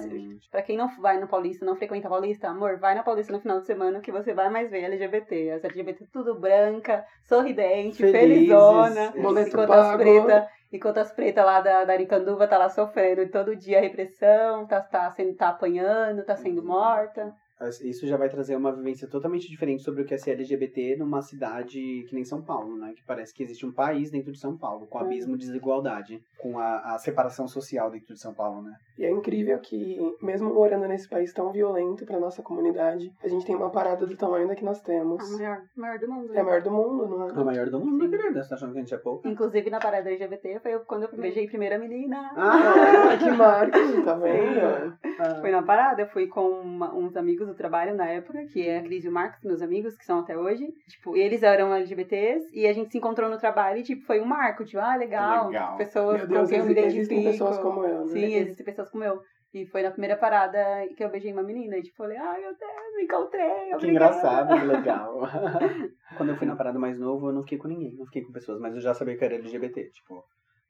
Pra 0.50 0.64
quem 0.64 0.76
não 0.76 0.88
vai 1.00 1.20
no 1.20 1.28
Paulista, 1.28 1.64
não 1.64 1.76
frequenta 1.76 2.08
a 2.08 2.10
Paulista, 2.10 2.48
amor, 2.48 2.78
vai 2.78 2.96
na 2.96 3.04
Paulista 3.04 3.32
no 3.32 3.40
final 3.40 3.60
de 3.60 3.68
semana 3.68 4.02
que 4.02 4.12
você 4.12 4.34
vai 4.34 4.50
mais 4.50 4.72
ver 4.72 4.86
LGBT. 4.86 5.52
As 5.52 5.64
LGBT 5.64 6.08
tudo 6.12 6.34
branca, 6.34 7.06
sorridente, 7.24 7.98
Felizes. 7.98 8.20
felizona. 8.22 9.14
Enquanto 9.16 9.72
as 9.72 9.96
pretas 9.96 10.48
enquanto 10.74 10.98
as 10.98 11.12
pretas 11.12 11.46
lá 11.46 11.62
da, 11.62 11.86
da 11.86 11.94
Aricanduva 11.94 12.48
tá 12.48 12.58
lá 12.58 12.68
sofrendo 12.68 13.30
todo 13.30 13.56
dia 13.56 13.78
a 13.78 13.82
repressão, 13.82 14.66
tá, 14.66 14.82
tá, 14.82 15.12
sendo, 15.12 15.36
tá 15.36 15.50
apanhando, 15.50 16.26
tá 16.26 16.36
sendo 16.36 16.64
morta. 16.64 17.32
Isso 17.70 18.06
já 18.08 18.18
vai 18.18 18.30
trazer 18.30 18.56
uma 18.56 18.72
vivência 18.72 19.08
totalmente 19.08 19.50
diferente 19.50 19.84
sobre 19.84 20.02
o 20.02 20.06
que 20.06 20.14
é 20.14 20.18
ser 20.18 20.32
LGBT 20.32 20.98
numa 20.98 21.22
cidade 21.22 21.80
que 22.08 22.14
nem 22.16 22.24
São 22.24 22.42
Paulo, 22.42 22.76
né? 22.78 22.94
Que 22.96 23.04
parece 23.06 23.34
que 23.34 23.44
existe 23.44 23.66
um 23.66 23.72
país 23.72 24.10
dentro 24.12 24.32
de 24.32 24.40
São 24.40 24.58
Paulo, 24.58 24.88
com 24.88 24.98
abismo 24.98 25.38
de 25.38 25.46
desigualdade, 25.46 26.22
com 26.40 26.58
a, 26.60 26.94
a 26.96 26.98
separação 26.98 27.48
social 27.48 27.90
dentro 27.92 28.14
de 28.14 28.20
São 28.20 28.34
Paulo, 28.34 28.62
né? 28.62 28.74
E 28.98 29.06
é 29.06 29.10
incrível 29.12 29.58
que, 29.60 29.98
mesmo 30.22 30.54
morando 30.54 30.88
nesse 30.88 31.10
país 31.10 31.34
tão 31.34 31.52
violento 31.52 32.06
pra 32.06 32.20
nossa 32.20 32.42
comunidade, 32.44 33.12
a 33.24 33.28
gente 33.28 33.46
tem 33.46 33.56
uma 33.56 33.70
parada 33.72 34.06
do 34.06 34.16
tamanho 34.16 34.48
da 34.48 34.56
que 34.56 34.64
nós 34.64 34.82
temos. 34.82 35.24
A 35.34 35.38
maior, 35.38 35.62
maior 35.76 36.00
do 36.00 36.08
mundo. 36.12 36.34
É 36.34 36.40
a 36.40 36.44
maior 36.44 36.62
do 36.62 36.72
mundo, 36.72 37.08
não 37.08 37.28
é? 37.28 37.32
A 37.32 37.44
maior 37.44 37.70
do 37.70 37.80
mundo, 37.80 38.10
querida. 38.10 38.44
Você 38.44 38.50
tá 38.50 38.56
achando 38.56 38.72
que 38.74 38.78
a 38.78 38.82
gente 38.82 38.94
é 38.94 38.98
pouco? 38.98 39.28
Inclusive 39.28 39.70
na 39.70 39.80
parada 39.80 40.10
LGBT 40.12 40.60
foi 40.60 40.80
quando 40.80 41.04
eu 41.04 41.18
beijei 41.18 41.46
a 41.46 41.48
primeira 41.48 41.78
menina. 41.80 42.32
Ah, 42.36 43.18
que 43.18 43.30
marketing, 43.32 44.04
tá 44.04 44.14
vendo? 44.16 44.98
Ah, 45.20 45.36
Foi 45.42 45.52
na 45.52 45.64
parada, 45.64 46.02
eu 46.02 46.08
fui 46.08 46.28
com 46.28 46.42
uma- 46.62 46.94
uns 46.94 47.16
amigos 47.16 47.48
do 47.54 47.58
trabalho 47.58 47.96
na 47.96 48.10
época, 48.10 48.46
que 48.52 48.68
é 48.68 48.80
a 48.80 48.84
Cris 48.84 49.06
e 49.06 49.10
o 49.10 49.12
Marcos, 49.12 49.42
meus 49.44 49.62
amigos, 49.62 49.96
que 49.96 50.06
são 50.06 50.20
até 50.20 50.38
hoje. 50.38 50.68
Tipo, 50.90 51.16
e 51.16 51.22
eles 51.22 51.42
eram 51.44 51.74
LGBTs, 51.74 52.50
e 52.54 52.68
a 52.68 52.74
gente 52.74 52.92
se 52.92 52.98
encontrou 52.98 53.30
no 53.30 53.38
trabalho 53.38 53.78
e, 53.80 53.84
tipo, 53.84 54.06
foi 54.06 54.20
um 54.20 54.26
marco, 54.26 54.66
tipo, 54.66 54.80
ah, 54.82 54.96
legal, 54.96 55.48
Legal. 55.48 55.78
pessoas 55.78 56.18
Meu 56.18 56.28
com 56.28 56.34
Deus, 56.34 56.50
quem 56.50 56.60
eu 56.60 56.66
me 56.66 56.72
identifico. 56.72 57.00
existem 57.14 57.24
pessoas 57.24 57.58
como 57.60 57.86
eu, 57.86 58.00
né? 58.06 58.12
Sim, 58.12 58.34
existem 58.36 58.66
pessoas 58.66 58.90
como 58.90 59.04
eu. 59.04 59.22
E 59.54 59.68
foi 59.68 59.84
na 59.84 59.92
primeira 59.92 60.18
parada 60.18 60.58
que 60.98 61.04
eu 61.04 61.10
beijei 61.12 61.32
uma 61.32 61.44
menina, 61.44 61.78
e 61.78 61.84
tipo, 61.84 61.96
falei, 61.98 62.18
ai 62.18 62.42
meu 62.42 62.50
Deus, 62.58 62.96
me 62.98 63.04
encontrei, 63.04 63.46
Que 63.70 63.76
obrigada. 63.76 63.90
engraçado, 63.92 64.60
que 64.60 64.66
legal. 64.66 65.20
Quando 66.18 66.30
eu 66.30 66.36
fui 66.36 66.48
na 66.48 66.56
parada 66.56 66.80
mais 66.80 66.98
novo, 67.00 67.30
eu 67.30 67.34
não 67.34 67.44
fiquei 67.44 67.58
com 67.60 67.68
ninguém, 67.68 67.96
não 67.96 68.06
fiquei 68.06 68.24
com 68.24 68.32
pessoas, 68.32 68.60
mas 68.60 68.74
eu 68.74 68.82
já 68.82 68.94
sabia 68.96 69.16
que 69.16 69.24
eu 69.24 69.28
era 69.28 69.36
LGBT, 69.36 69.90
tipo, 69.92 70.24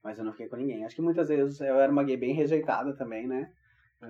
mas 0.04 0.20
eu 0.20 0.26
não 0.26 0.34
fiquei 0.34 0.50
com 0.50 0.58
ninguém. 0.58 0.84
Acho 0.84 0.96
que 0.98 1.02
muitas 1.02 1.30
vezes 1.30 1.62
eu 1.62 1.80
era 1.80 1.90
uma 1.92 2.04
gay 2.04 2.18
bem 2.18 2.34
rejeitada 2.34 2.94
também, 2.98 3.26
né? 3.26 3.48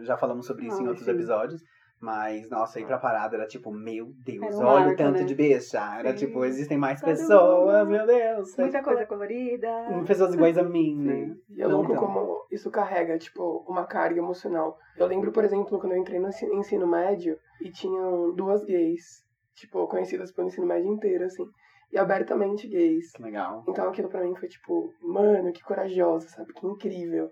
Já 0.02 0.18
falamos 0.18 0.48
sobre 0.48 0.66
isso 0.66 0.82
em 0.82 0.86
Ah, 0.86 0.90
outros 0.90 1.06
sim. 1.06 1.12
episódios. 1.12 1.62
Mas, 2.04 2.50
nossa, 2.50 2.82
ir 2.82 2.86
pra 2.86 2.98
parada 2.98 3.38
era 3.38 3.48
tipo, 3.48 3.72
meu 3.72 4.12
Deus, 4.26 4.56
um 4.58 4.66
olha 4.66 4.92
o 4.92 4.96
tanto 4.98 5.20
né? 5.20 5.24
de 5.24 5.34
beijar. 5.34 6.00
Era 6.02 6.12
Sim. 6.12 6.26
tipo, 6.26 6.44
existem 6.44 6.78
mais 6.78 7.00
Todo 7.00 7.12
pessoas, 7.12 7.88
mundo. 7.88 7.92
meu 7.98 8.06
Deus. 8.06 8.58
Muita 8.58 8.84
coisa 8.84 9.06
colorida. 9.06 9.70
Pessoas 10.06 10.34
iguais 10.34 10.58
a 10.58 10.64
mim, 10.64 10.98
né? 11.00 11.34
E 11.50 11.62
é 11.62 11.66
louco 11.66 11.94
Então. 11.94 12.06
como 12.06 12.46
isso 12.52 12.70
carrega, 12.70 13.18
tipo, 13.18 13.64
uma 13.70 13.86
carga 13.86 14.20
emocional. 14.20 14.78
Eu 14.98 15.08
lembro, 15.08 15.32
por 15.32 15.46
exemplo, 15.46 15.80
quando 15.80 15.94
eu 15.94 15.98
entrei 15.98 16.20
no 16.20 16.28
ensi- 16.28 16.46
ensino 16.54 16.86
médio 16.86 17.38
e 17.62 17.72
tinham 17.72 18.36
duas 18.36 18.66
gays, 18.66 19.24
tipo, 19.56 19.88
conhecidas 19.88 20.34
pelo 20.34 20.48
ensino 20.50 20.68
médio 20.68 20.92
inteiro, 20.92 21.24
assim, 21.24 21.46
e 21.90 21.98
abertamente 21.98 22.68
gays. 22.68 23.14
Que 23.14 23.24
legal. 23.24 23.64
Então 23.70 23.88
aquilo 23.88 24.10
pra 24.10 24.26
mim 24.26 24.36
foi 24.36 24.50
tipo, 24.50 24.92
mano, 25.02 25.54
que 25.54 25.64
corajosa, 25.64 26.28
sabe? 26.28 26.52
Que 26.52 26.68
incrível. 26.68 27.30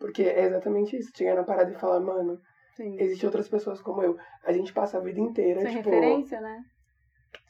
Porque 0.00 0.24
é 0.24 0.46
exatamente 0.46 0.96
isso, 0.96 1.10
chegar 1.14 1.36
na 1.36 1.44
parada 1.44 1.70
e 1.70 1.78
falar, 1.78 2.00
mano, 2.00 2.38
Sim. 2.80 2.96
existem 2.98 3.26
outras 3.26 3.48
pessoas 3.48 3.80
como 3.82 4.02
eu. 4.02 4.16
A 4.44 4.52
gente 4.52 4.72
passa 4.72 4.96
a 4.96 5.00
vida 5.00 5.20
inteira, 5.20 5.60
Sem 5.60 5.76
tipo, 5.76 5.90
referência, 5.90 6.40
né? 6.40 6.62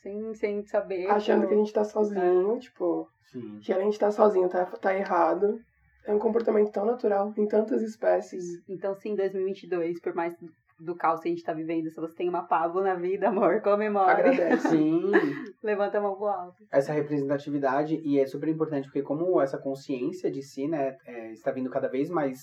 Sem, 0.02 0.34
sem 0.34 0.62
saber. 0.64 1.08
achando 1.08 1.42
tipo, 1.42 1.48
que 1.48 1.54
a 1.54 1.58
gente 1.58 1.72
tá 1.72 1.84
sozinho, 1.84 2.58
tipo, 2.58 3.06
Sim. 3.30 3.60
que 3.62 3.72
além 3.72 3.90
de 3.90 3.94
estar 3.94 4.10
sozinho 4.10 4.48
tá, 4.48 4.64
tá 4.66 4.94
errado. 4.94 5.58
É 6.06 6.14
um 6.14 6.18
comportamento 6.18 6.72
tão 6.72 6.84
natural 6.84 7.32
em 7.36 7.46
tantas 7.46 7.82
espécies. 7.82 8.42
Então, 8.68 8.94
sim, 8.94 9.14
2022, 9.14 10.00
por 10.00 10.14
mais 10.14 10.34
do 10.80 10.96
caos 10.96 11.20
que 11.20 11.28
a 11.28 11.30
gente 11.30 11.44
tá 11.44 11.52
vivendo, 11.52 11.90
se 11.90 12.00
você 12.00 12.14
tem 12.14 12.28
uma 12.28 12.42
Pablo 12.46 12.82
na 12.82 12.94
vida, 12.94 13.28
amor, 13.28 13.60
comemora. 13.60 14.12
Agradece. 14.12 14.68
Sim. 14.70 15.02
Levanta 15.62 15.98
a 15.98 16.00
mão 16.00 16.16
pro 16.16 16.26
alto. 16.26 16.64
essa 16.72 16.92
representatividade 16.92 18.00
e 18.02 18.18
é 18.18 18.26
super 18.26 18.48
importante 18.48 18.86
porque 18.86 19.02
como 19.02 19.40
essa 19.40 19.58
consciência 19.58 20.30
de 20.30 20.42
si, 20.42 20.66
né, 20.66 20.96
é, 21.06 21.32
está 21.32 21.52
vindo 21.52 21.68
cada 21.68 21.88
vez 21.88 22.08
mais 22.08 22.38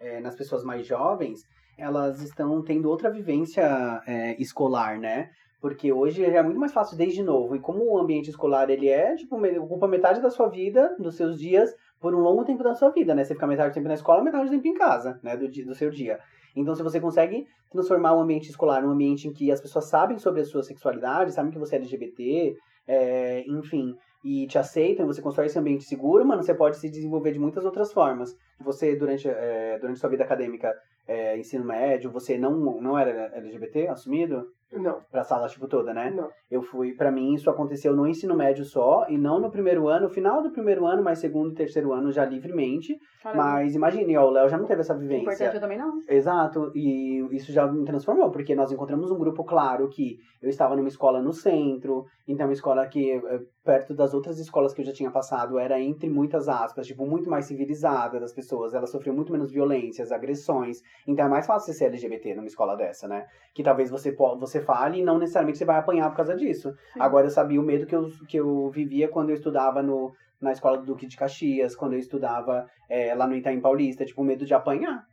é, 0.00 0.20
nas 0.20 0.34
pessoas 0.34 0.64
mais 0.64 0.86
jovens, 0.86 1.40
elas 1.76 2.20
estão 2.20 2.62
tendo 2.62 2.88
outra 2.88 3.10
vivência 3.10 4.02
é, 4.06 4.40
escolar, 4.40 4.98
né? 4.98 5.30
Porque 5.60 5.92
hoje 5.92 6.24
é 6.24 6.42
muito 6.42 6.58
mais 6.58 6.72
fácil 6.72 6.96
desde 6.96 7.22
novo. 7.22 7.54
E 7.54 7.60
como 7.60 7.84
o 7.84 7.98
ambiente 7.98 8.30
escolar 8.30 8.68
ele 8.68 8.88
é, 8.88 9.14
tipo, 9.14 9.36
ocupa 9.60 9.86
metade 9.86 10.20
da 10.20 10.30
sua 10.30 10.48
vida, 10.48 10.94
dos 10.98 11.14
seus 11.14 11.38
dias, 11.38 11.72
por 12.00 12.14
um 12.14 12.18
longo 12.18 12.44
tempo 12.44 12.64
da 12.64 12.74
sua 12.74 12.90
vida, 12.90 13.14
né? 13.14 13.24
Você 13.24 13.34
fica 13.34 13.46
metade 13.46 13.70
do 13.70 13.74
tempo 13.74 13.88
na 13.88 13.94
escola, 13.94 14.24
metade 14.24 14.46
do 14.46 14.50
tempo 14.50 14.66
em 14.66 14.74
casa, 14.74 15.20
né? 15.22 15.36
Do, 15.36 15.48
do 15.48 15.74
seu 15.74 15.88
dia. 15.88 16.18
Então, 16.54 16.74
se 16.74 16.82
você 16.82 17.00
consegue 17.00 17.46
transformar 17.70 18.14
o 18.14 18.20
ambiente 18.20 18.50
escolar 18.50 18.82
num 18.82 18.90
ambiente 18.90 19.28
em 19.28 19.32
que 19.32 19.50
as 19.50 19.60
pessoas 19.60 19.86
sabem 19.86 20.18
sobre 20.18 20.42
a 20.42 20.44
sua 20.44 20.62
sexualidade, 20.62 21.32
sabem 21.32 21.50
que 21.50 21.58
você 21.58 21.76
é 21.76 21.78
LGBT, 21.78 22.54
é, 22.86 23.44
enfim, 23.46 23.94
e 24.24 24.46
te 24.46 24.58
aceitam, 24.58 25.06
você 25.06 25.22
constrói 25.22 25.46
esse 25.46 25.58
ambiente 25.58 25.84
seguro, 25.84 26.24
mano, 26.24 26.42
você 26.42 26.54
pode 26.54 26.76
se 26.76 26.88
desenvolver 26.90 27.32
de 27.32 27.38
muitas 27.38 27.64
outras 27.64 27.92
formas. 27.92 28.36
Você, 28.60 28.94
durante, 28.94 29.28
é, 29.28 29.78
durante 29.78 29.98
sua 29.98 30.10
vida 30.10 30.24
acadêmica, 30.24 30.72
é, 31.06 31.38
ensino 31.38 31.64
médio, 31.64 32.10
você 32.10 32.38
não, 32.38 32.80
não 32.80 32.98
era 32.98 33.30
LGBT 33.36 33.88
assumido? 33.88 34.46
Não, 34.72 35.00
Pra 35.10 35.22
sala, 35.22 35.48
tipo, 35.48 35.68
toda, 35.68 35.92
né? 35.92 36.10
não. 36.10 36.30
Eu 36.50 36.62
fui, 36.62 36.94
pra 36.94 37.10
mim, 37.10 37.34
isso 37.34 37.50
aconteceu 37.50 37.94
no 37.94 38.06
ensino 38.06 38.34
médio 38.34 38.64
só, 38.64 39.04
e 39.06 39.18
não 39.18 39.38
no 39.38 39.50
primeiro 39.50 39.86
ano, 39.86 40.08
final 40.08 40.42
do 40.42 40.50
primeiro 40.50 40.86
ano, 40.86 41.02
mas 41.02 41.18
segundo 41.18 41.52
e 41.52 41.54
terceiro 41.54 41.92
ano 41.92 42.10
já 42.10 42.24
livremente. 42.24 42.98
Caramba. 43.22 43.42
Mas 43.44 43.74
imagine, 43.74 44.16
ó, 44.16 44.26
o 44.26 44.30
Léo 44.30 44.48
já 44.48 44.56
não 44.56 44.64
teve 44.64 44.80
essa 44.80 44.96
vivência. 44.96 45.24
importante 45.24 45.54
eu 45.56 45.60
também 45.60 45.76
não. 45.76 45.92
Exato, 46.08 46.72
e 46.74 47.18
isso 47.36 47.52
já 47.52 47.70
me 47.70 47.84
transformou, 47.84 48.30
porque 48.30 48.54
nós 48.54 48.72
encontramos 48.72 49.10
um 49.10 49.18
grupo 49.18 49.44
claro 49.44 49.90
que 49.90 50.16
eu 50.40 50.48
estava 50.48 50.74
numa 50.74 50.88
escola 50.88 51.20
no 51.20 51.34
centro, 51.34 52.06
então 52.26 52.46
uma 52.46 52.54
escola 52.54 52.86
que, 52.86 53.12
eh, 53.12 53.40
perto 53.64 53.94
das 53.94 54.12
outras 54.12 54.38
escolas 54.38 54.74
que 54.74 54.80
eu 54.80 54.84
já 54.84 54.92
tinha 54.92 55.10
passado, 55.10 55.58
era 55.58 55.80
entre 55.80 56.08
muitas 56.08 56.48
aspas, 56.48 56.86
tipo, 56.86 57.06
muito 57.06 57.30
mais 57.30 57.46
civilizada 57.46 58.18
das 58.18 58.32
pessoas, 58.32 58.74
elas 58.74 58.90
sofriam 58.90 59.14
muito 59.14 59.32
menos 59.32 59.52
violências, 59.52 60.10
agressões, 60.10 60.82
então 61.06 61.24
é 61.24 61.28
mais 61.28 61.46
fácil 61.46 61.72
você 61.72 61.78
ser 61.78 61.84
LGBT 61.86 62.34
numa 62.34 62.46
escola 62.46 62.76
dessa, 62.76 63.06
né? 63.06 63.26
Que 63.54 63.62
talvez 63.62 63.90
você, 63.90 64.14
você 64.38 64.60
fale 64.60 64.98
e 64.98 65.04
não 65.04 65.18
necessariamente 65.18 65.58
você 65.58 65.64
vai 65.64 65.78
apanhar 65.78 66.10
por 66.10 66.16
causa 66.16 66.36
disso. 66.36 66.72
Sim. 66.92 67.00
Agora 67.00 67.26
eu 67.26 67.30
sabia 67.30 67.60
o 67.60 67.64
medo 67.64 67.86
que 67.86 67.94
eu, 67.94 68.10
que 68.28 68.36
eu 68.36 68.68
vivia 68.70 69.08
quando 69.08 69.30
eu 69.30 69.34
estudava 69.34 69.82
no, 69.82 70.12
na 70.40 70.52
escola 70.52 70.78
do 70.78 70.84
Duque 70.84 71.06
de 71.06 71.16
Caxias, 71.16 71.76
quando 71.76 71.92
eu 71.92 71.98
estudava 71.98 72.66
eh, 72.90 73.14
lá 73.14 73.26
no 73.26 73.36
Itaim 73.36 73.60
Paulista, 73.60 74.04
tipo, 74.04 74.22
o 74.22 74.24
medo 74.24 74.44
de 74.44 74.54
apanhar 74.54 75.06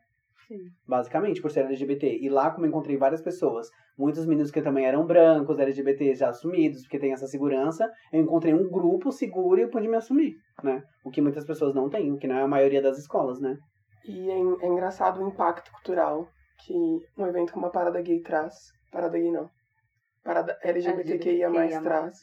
Sim. 0.50 0.72
basicamente, 0.88 1.42
por 1.44 1.52
ser 1.52 1.60
LGBT. 1.60 2.18
E 2.20 2.28
lá, 2.28 2.50
como 2.50 2.66
eu 2.66 2.70
encontrei 2.70 2.98
várias 2.98 3.22
pessoas, 3.22 3.70
muitos 3.96 4.26
meninos 4.26 4.50
que 4.50 4.64
também 4.64 4.84
eram 4.84 5.06
brancos, 5.06 5.60
LGBT 5.60 6.16
já 6.16 6.30
assumidos, 6.30 6.82
porque 6.82 6.98
tem 6.98 7.14
essa 7.14 7.28
segurança, 7.28 7.88
eu 8.12 8.20
encontrei 8.20 8.52
um 8.52 8.68
grupo 8.68 9.12
seguro 9.12 9.60
e 9.60 9.64
eu 9.64 9.70
pude 9.70 9.88
me 9.88 9.96
assumir, 9.96 10.34
né? 10.64 10.82
O 11.06 11.12
que 11.12 11.22
muitas 11.22 11.46
pessoas 11.46 11.76
não 11.76 11.88
têm, 11.88 12.12
o 12.12 12.18
que 12.18 12.28
não 12.28 12.36
é 12.36 12.42
a 12.42 12.48
maioria 12.48 12.82
das 12.82 12.98
escolas, 12.98 13.40
né? 13.40 13.56
E 14.08 14.32
é, 14.32 14.34
é 14.34 14.68
engraçado 14.68 15.22
o 15.22 15.28
impacto 15.28 15.72
cultural 15.72 16.28
que 16.66 16.74
um 17.16 17.28
evento 17.28 17.54
como 17.54 17.68
a 17.68 17.70
Parada 17.70 18.02
Gay 18.02 18.22
traz. 18.22 18.56
Parada 18.92 19.20
Gay 19.20 19.32
não. 19.32 19.52
Parada 20.24 20.58
LGBTQIA+, 20.64 21.48
LGBTQIA+. 21.48 21.82
traz. 21.82 22.18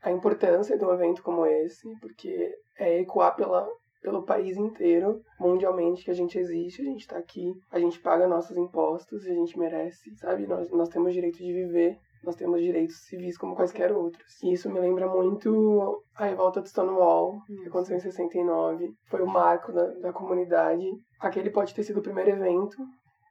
A 0.00 0.12
importância 0.12 0.78
de 0.78 0.84
um 0.84 0.92
evento 0.92 1.22
como 1.24 1.44
esse, 1.44 1.88
porque 2.00 2.54
é 2.78 3.00
ecoar 3.00 3.34
pela, 3.34 3.66
pelo 4.04 4.22
país 4.22 4.58
inteiro, 4.58 5.22
mundialmente, 5.40 6.04
que 6.04 6.10
a 6.10 6.14
gente 6.14 6.38
existe, 6.38 6.82
a 6.82 6.84
gente 6.84 7.08
tá 7.08 7.16
aqui, 7.16 7.50
a 7.72 7.78
gente 7.78 7.98
paga 8.00 8.28
nossos 8.28 8.54
impostos, 8.54 9.24
a 9.24 9.32
gente 9.32 9.58
merece, 9.58 10.14
sabe? 10.16 10.46
Nós, 10.46 10.70
nós 10.70 10.90
temos 10.90 11.14
direito 11.14 11.38
de 11.38 11.50
viver, 11.50 11.96
nós 12.22 12.36
temos 12.36 12.60
direitos 12.60 13.06
civis 13.06 13.38
como 13.38 13.56
quaisquer 13.56 13.92
outros. 13.92 14.42
E 14.42 14.52
isso 14.52 14.70
me 14.70 14.78
lembra 14.78 15.08
muito 15.08 16.04
a 16.16 16.26
revolta 16.26 16.60
de 16.60 16.68
Stonewall, 16.68 17.40
que 17.46 17.66
aconteceu 17.66 17.96
em 17.96 18.00
69. 18.00 18.90
Foi 19.06 19.22
o 19.22 19.26
marco 19.26 19.72
da, 19.72 19.86
da 19.94 20.12
comunidade. 20.12 20.84
Aquele 21.18 21.48
pode 21.48 21.74
ter 21.74 21.82
sido 21.82 22.00
o 22.00 22.02
primeiro 22.02 22.30
evento 22.30 22.76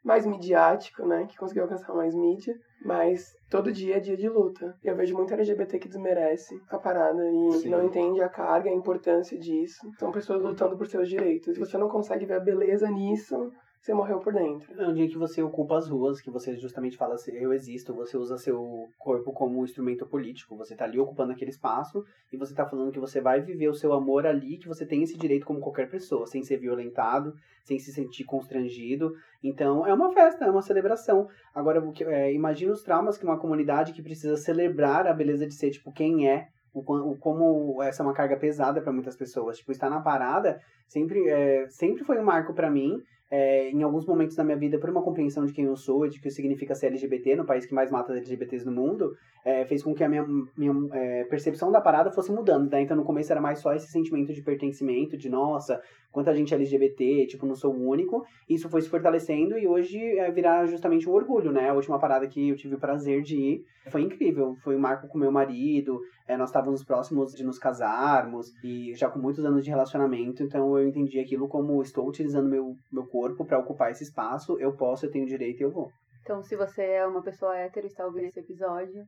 mais 0.03 0.25
midiático, 0.25 1.05
né? 1.05 1.25
Que 1.25 1.37
conseguiu 1.37 1.63
alcançar 1.63 1.93
mais 1.93 2.13
mídia. 2.13 2.55
Mas 2.83 3.35
todo 3.49 3.71
dia 3.71 3.97
é 3.97 3.99
dia 3.99 4.17
de 4.17 4.27
luta. 4.27 4.75
Eu 4.83 4.95
vejo 4.95 5.15
muito 5.15 5.33
LGBT 5.33 5.79
que 5.79 5.87
desmerece 5.87 6.59
a 6.69 6.77
parada 6.77 7.23
e 7.31 7.51
Sim. 7.53 7.69
não 7.69 7.85
entende 7.85 8.21
a 8.21 8.27
carga, 8.27 8.69
a 8.69 8.73
importância 8.73 9.39
disso. 9.39 9.89
São 9.97 10.11
pessoas 10.11 10.41
lutando 10.41 10.77
por 10.77 10.87
seus 10.87 11.07
direitos. 11.07 11.53
Se 11.53 11.59
você 11.59 11.77
não 11.77 11.87
consegue 11.87 12.25
ver 12.25 12.35
a 12.35 12.39
beleza 12.39 12.89
nisso, 12.89 13.51
você 13.83 13.93
morreu 13.93 14.19
por 14.19 14.31
dentro. 14.31 14.81
É 14.81 14.87
um 14.87 14.93
dia 14.93 15.09
que 15.09 15.17
você 15.17 15.43
ocupa 15.43 15.77
as 15.77 15.89
ruas, 15.89 16.21
que 16.21 16.31
você 16.31 16.55
justamente 16.55 16.95
fala 16.95 17.15
assim, 17.15 17.33
eu 17.33 17.51
existo, 17.51 17.93
você 17.93 18.15
usa 18.15 18.37
seu 18.37 18.87
corpo 18.97 19.33
como 19.33 19.59
um 19.59 19.65
instrumento 19.65 20.07
político, 20.07 20.55
você 20.55 20.73
tá 20.73 20.85
ali 20.85 20.97
ocupando 20.97 21.33
aquele 21.33 21.51
espaço 21.51 22.01
e 22.31 22.37
você 22.37 22.55
tá 22.55 22.65
falando 22.65 22.93
que 22.93 22.99
você 22.99 23.19
vai 23.19 23.41
viver 23.41 23.67
o 23.67 23.73
seu 23.73 23.91
amor 23.91 24.25
ali, 24.25 24.57
que 24.57 24.69
você 24.69 24.85
tem 24.85 25.03
esse 25.03 25.17
direito 25.17 25.45
como 25.45 25.59
qualquer 25.59 25.89
pessoa, 25.89 26.25
sem 26.25 26.41
ser 26.43 26.59
violentado, 26.59 27.33
sem 27.65 27.77
se 27.77 27.91
sentir 27.91 28.23
constrangido. 28.23 29.11
Então, 29.43 29.85
é 29.85 29.93
uma 29.93 30.13
festa, 30.13 30.45
é 30.45 30.49
uma 30.49 30.61
celebração. 30.61 31.27
Agora, 31.53 31.83
é, 32.07 32.33
imagina 32.33 32.71
os 32.71 32.83
traumas 32.83 33.17
que 33.17 33.25
uma 33.25 33.37
comunidade 33.37 33.91
que 33.91 34.01
precisa 34.01 34.37
celebrar 34.37 35.07
a 35.07 35.13
beleza 35.13 35.45
de 35.45 35.55
ser, 35.55 35.71
tipo, 35.71 35.91
quem 35.91 36.29
é, 36.29 36.47
o 36.73 37.17
como 37.17 37.83
essa 37.83 38.01
é 38.01 38.05
uma 38.05 38.13
carga 38.13 38.37
pesada 38.37 38.81
para 38.81 38.93
muitas 38.93 39.17
pessoas. 39.17 39.57
Tipo, 39.57 39.73
estar 39.73 39.89
na 39.89 40.01
parada 40.01 40.61
sempre, 40.87 41.27
é, 41.29 41.67
sempre 41.67 42.05
foi 42.05 42.17
um 42.17 42.23
marco 42.23 42.53
para 42.53 42.71
mim, 42.71 42.97
é, 43.35 43.71
em 43.71 43.81
alguns 43.81 44.05
momentos 44.05 44.35
da 44.35 44.43
minha 44.43 44.55
vida, 44.55 44.77
por 44.77 44.91
uma 44.91 45.01
compreensão 45.01 45.43
de 45.43 45.51
quem 45.51 45.65
eu 45.65 45.75
sou, 45.75 46.07
de 46.07 46.21
que 46.21 46.29
significa 46.29 46.75
ser 46.75 46.85
LGBT, 46.87 47.35
no 47.35 47.43
país 47.43 47.65
que 47.65 47.73
mais 47.73 47.89
mata 47.89 48.13
LGBTs 48.13 48.63
no 48.63 48.71
mundo, 48.71 49.17
é, 49.43 49.65
fez 49.65 49.81
com 49.81 49.91
que 49.95 50.03
a 50.03 50.07
minha, 50.07 50.23
minha 50.55 50.71
é, 50.91 51.23
percepção 51.23 51.71
da 51.71 51.81
parada 51.81 52.11
fosse 52.11 52.31
mudando, 52.31 52.69
né? 52.69 52.81
Então, 52.81 52.95
no 52.95 53.03
começo 53.03 53.31
era 53.31 53.41
mais 53.41 53.57
só 53.57 53.73
esse 53.73 53.87
sentimento 53.87 54.31
de 54.31 54.43
pertencimento, 54.43 55.17
de 55.17 55.29
nossa, 55.29 55.81
quanta 56.13 56.33
gente 56.33 56.53
é 56.53 56.57
LGBT, 56.57 57.27
tipo, 57.27 57.45
não 57.45 57.55
sou 57.55 57.73
o 57.73 57.89
único. 57.89 58.23
Isso 58.47 58.69
foi 58.69 58.81
se 58.81 58.87
fortalecendo 58.87 59.57
e 59.57 59.67
hoje 59.67 59.99
é 59.99 60.31
virar 60.31 60.65
justamente 60.67 61.09
um 61.09 61.13
orgulho, 61.13 61.51
né? 61.51 61.69
A 61.69 61.73
última 61.73 61.99
parada 61.99 62.27
que 62.27 62.49
eu 62.49 62.55
tive 62.55 62.75
o 62.75 62.79
prazer 62.79 63.21
de 63.21 63.35
ir 63.35 63.65
foi 63.89 64.03
incrível. 64.03 64.55
Foi 64.63 64.75
um 64.75 64.79
marco 64.79 65.07
com 65.07 65.17
meu 65.17 65.31
marido, 65.31 65.99
é, 66.27 66.37
nós 66.37 66.49
estávamos 66.49 66.83
próximos 66.83 67.33
de 67.33 67.43
nos 67.43 67.57
casarmos 67.57 68.47
e 68.63 68.93
já 68.93 69.09
com 69.09 69.19
muitos 69.19 69.43
anos 69.43 69.63
de 69.63 69.69
relacionamento, 69.69 70.43
então 70.43 70.77
eu 70.77 70.87
entendi 70.87 71.19
aquilo 71.19 71.47
como 71.47 71.81
estou 71.81 72.07
utilizando 72.07 72.47
meu, 72.47 72.75
meu 72.91 73.05
corpo 73.07 73.43
para 73.43 73.59
ocupar 73.59 73.91
esse 73.91 74.03
espaço, 74.03 74.57
eu 74.59 74.73
posso, 74.73 75.05
eu 75.05 75.11
tenho 75.11 75.25
direito 75.25 75.59
e 75.59 75.63
eu 75.63 75.71
vou. 75.71 75.89
Então, 76.21 76.41
se 76.41 76.55
você 76.55 76.83
é 76.83 77.05
uma 77.05 77.21
pessoa 77.21 77.57
hétero 77.57 77.85
e 77.85 77.89
está 77.89 78.05
ouvindo 78.05 78.27
esse 78.27 78.39
episódio, 78.39 79.03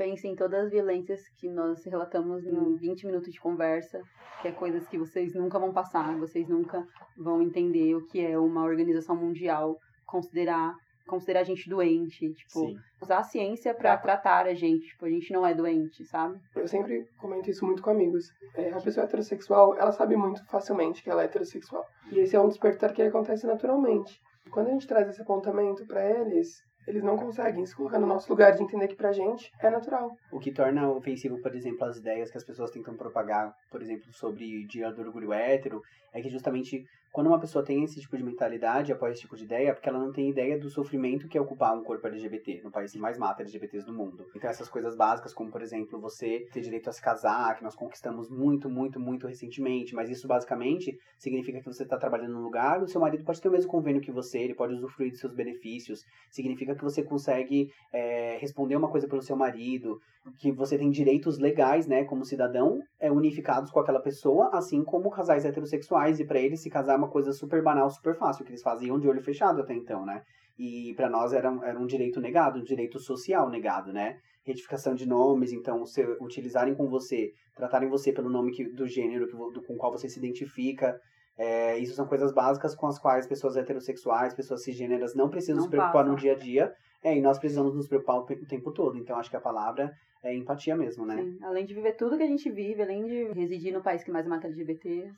pense 0.00 0.26
em 0.26 0.34
todas 0.34 0.64
as 0.64 0.70
violências 0.70 1.20
que 1.36 1.46
nós 1.46 1.84
relatamos 1.84 2.42
em 2.46 2.74
20 2.76 3.04
minutos 3.04 3.30
de 3.30 3.38
conversa, 3.38 4.00
que 4.40 4.48
é 4.48 4.52
coisas 4.52 4.88
que 4.88 4.96
vocês 4.96 5.34
nunca 5.34 5.58
vão 5.58 5.74
passar, 5.74 6.16
vocês 6.16 6.48
nunca 6.48 6.82
vão 7.18 7.42
entender 7.42 7.94
o 7.94 8.06
que 8.06 8.24
é 8.24 8.38
uma 8.38 8.64
organização 8.64 9.14
mundial 9.14 9.76
considerar 10.06 10.74
considerar 11.06 11.40
a 11.40 11.44
gente 11.44 11.68
doente, 11.68 12.32
tipo, 12.32 12.72
usar 13.02 13.18
a 13.18 13.24
ciência 13.24 13.74
pra 13.74 13.96
tratar 13.98 14.46
a 14.46 14.54
gente, 14.54 14.86
tipo, 14.86 15.04
a 15.04 15.10
gente 15.10 15.32
não 15.32 15.44
é 15.44 15.52
doente, 15.52 16.04
sabe? 16.04 16.38
Eu 16.54 16.68
sempre 16.68 17.04
comento 17.18 17.50
isso 17.50 17.66
muito 17.66 17.82
com 17.82 17.90
amigos. 17.90 18.30
É, 18.54 18.70
a 18.70 18.80
pessoa 18.80 19.04
heterossexual, 19.04 19.76
ela 19.76 19.90
sabe 19.90 20.14
muito 20.16 20.46
facilmente 20.46 21.02
que 21.02 21.10
ela 21.10 21.22
é 21.22 21.24
heterossexual. 21.24 21.84
E 22.12 22.20
esse 22.20 22.36
é 22.36 22.40
um 22.40 22.46
despertar 22.46 22.92
que 22.92 23.02
acontece 23.02 23.44
naturalmente. 23.44 24.20
Quando 24.52 24.68
a 24.68 24.70
gente 24.70 24.86
traz 24.86 25.08
esse 25.08 25.20
apontamento 25.20 25.84
pra 25.84 26.08
eles, 26.08 26.62
eles 26.86 27.02
não 27.02 27.16
conseguem 27.16 27.64
se 27.66 27.74
colocar 27.74 27.98
no 27.98 28.06
nosso 28.06 28.28
lugar 28.30 28.52
de 28.52 28.62
entender 28.62 28.88
que 28.88 28.96
pra 28.96 29.12
gente 29.12 29.50
é 29.60 29.70
natural. 29.70 30.16
O 30.32 30.38
que 30.38 30.52
torna 30.52 30.90
ofensivo, 30.90 31.40
por 31.40 31.54
exemplo, 31.54 31.84
as 31.84 31.98
ideias 31.98 32.30
que 32.30 32.38
as 32.38 32.44
pessoas 32.44 32.70
tentam 32.70 32.96
propagar, 32.96 33.52
por 33.70 33.82
exemplo, 33.82 34.12
sobre 34.12 34.66
dia 34.66 34.90
do 34.90 35.02
orgulho 35.02 35.32
hétero, 35.32 35.82
é 36.12 36.20
que 36.20 36.28
justamente 36.28 36.84
quando 37.12 37.26
uma 37.26 37.40
pessoa 37.40 37.64
tem 37.64 37.82
esse 37.82 38.00
tipo 38.00 38.16
de 38.16 38.22
mentalidade, 38.22 38.92
após 38.92 39.12
esse 39.12 39.22
tipo 39.22 39.36
de 39.36 39.44
ideia, 39.44 39.70
é 39.70 39.72
porque 39.72 39.88
ela 39.88 39.98
não 39.98 40.12
tem 40.12 40.30
ideia 40.30 40.58
do 40.58 40.70
sofrimento 40.70 41.28
que 41.28 41.36
é 41.36 41.40
ocupar 41.40 41.76
um 41.76 41.82
corpo 41.82 42.06
LGBT, 42.06 42.60
no 42.62 42.70
país 42.70 42.92
que 42.92 42.98
mais 42.98 43.18
mata 43.18 43.42
LGBTs 43.42 43.84
do 43.84 43.92
mundo. 43.92 44.26
Então 44.34 44.48
essas 44.48 44.68
coisas 44.68 44.94
básicas, 44.94 45.34
como 45.34 45.50
por 45.50 45.60
exemplo, 45.60 46.00
você 46.00 46.46
ter 46.52 46.60
direito 46.60 46.88
a 46.88 46.92
se 46.92 47.02
casar, 47.02 47.56
que 47.56 47.64
nós 47.64 47.74
conquistamos 47.74 48.30
muito, 48.30 48.70
muito, 48.70 49.00
muito 49.00 49.26
recentemente, 49.26 49.94
mas 49.94 50.08
isso 50.08 50.28
basicamente 50.28 50.96
significa 51.18 51.58
que 51.58 51.66
você 51.66 51.82
está 51.82 51.96
trabalhando 51.96 52.34
num 52.34 52.42
lugar, 52.42 52.82
o 52.82 52.86
seu 52.86 53.00
marido 53.00 53.24
pode 53.24 53.40
ter 53.40 53.48
o 53.48 53.52
mesmo 53.52 53.70
convênio 53.70 54.00
que 54.00 54.12
você, 54.12 54.38
ele 54.38 54.54
pode 54.54 54.74
usufruir 54.74 55.10
dos 55.10 55.20
seus 55.20 55.34
benefícios, 55.34 56.04
significa 56.30 56.74
que 56.74 56.84
você 56.84 57.02
consegue 57.02 57.72
é, 57.92 58.38
responder 58.40 58.76
uma 58.76 58.88
coisa 58.88 59.08
pelo 59.08 59.22
seu 59.22 59.36
marido, 59.36 60.00
que 60.38 60.52
você 60.52 60.76
tem 60.76 60.90
direitos 60.90 61.38
legais, 61.38 61.86
né, 61.86 62.04
como 62.04 62.24
cidadão, 62.24 62.80
é, 62.98 63.10
unificados 63.10 63.70
com 63.70 63.80
aquela 63.80 64.00
pessoa, 64.00 64.50
assim 64.52 64.84
como 64.84 65.10
casais 65.10 65.44
heterossexuais, 65.44 66.20
e 66.20 66.24
para 66.26 66.40
eles 66.40 66.62
se 66.62 66.70
casar 66.70 66.94
é 66.94 66.96
uma 66.96 67.08
coisa 67.08 67.32
super 67.32 67.62
banal, 67.62 67.88
super 67.90 68.14
fácil, 68.16 68.44
que 68.44 68.50
eles 68.50 68.62
faziam 68.62 68.98
de 68.98 69.08
olho 69.08 69.22
fechado 69.22 69.60
até 69.60 69.74
então, 69.74 70.04
né? 70.04 70.22
E 70.58 70.92
para 70.94 71.08
nós 71.08 71.32
era, 71.32 71.50
um- 71.50 71.64
era 71.64 71.78
um 71.78 71.86
direito 71.86 72.20
negado, 72.20 72.58
um 72.58 72.62
direito 72.62 72.98
social 72.98 73.48
negado, 73.48 73.92
né? 73.92 74.16
Retificação 74.44 74.94
de 74.94 75.06
nomes, 75.06 75.52
então, 75.52 75.86
se 75.86 76.02
utilizarem 76.20 76.74
com 76.74 76.86
você, 76.88 77.30
tratarem 77.56 77.88
você 77.88 78.12
pelo 78.12 78.28
nome 78.28 78.52
que, 78.52 78.64
do 78.74 78.86
gênero 78.86 79.26
que, 79.26 79.32
do, 79.32 79.62
com 79.66 79.76
qual 79.76 79.90
você 79.92 80.08
se 80.08 80.18
identifica, 80.18 80.98
é, 81.42 81.78
isso 81.78 81.94
são 81.94 82.06
coisas 82.06 82.34
básicas 82.34 82.74
com 82.74 82.86
as 82.86 82.98
quais 82.98 83.26
pessoas 83.26 83.56
heterossexuais, 83.56 84.34
pessoas 84.34 84.62
cisgêneras 84.62 85.14
não 85.14 85.30
precisam 85.30 85.56
Não 85.56 85.62
se 85.62 85.70
preocupar 85.70 86.04
passam. 86.04 86.12
no 86.12 86.18
dia 86.18 86.32
a 86.32 86.36
dia, 86.36 86.74
é, 87.02 87.16
e 87.16 87.22
nós 87.22 87.38
precisamos 87.38 87.74
nos 87.74 87.88
preocupar 87.88 88.18
o 88.18 88.26
tempo 88.26 88.70
todo. 88.72 88.98
Então, 88.98 89.16
acho 89.16 89.30
que 89.30 89.36
a 89.36 89.40
palavra 89.40 89.90
é 90.22 90.34
empatia 90.34 90.76
mesmo, 90.76 91.06
né? 91.06 91.16
Sim, 91.16 91.38
além 91.42 91.64
de 91.64 91.72
viver 91.72 91.94
tudo 91.96 92.18
que 92.18 92.22
a 92.24 92.26
gente 92.26 92.50
vive, 92.50 92.82
além 92.82 93.06
de 93.06 93.32
residir 93.32 93.72
no 93.72 93.82
país 93.82 94.04
que 94.04 94.10
mais 94.10 94.26
mata 94.26 94.48
LGBTs, 94.48 95.10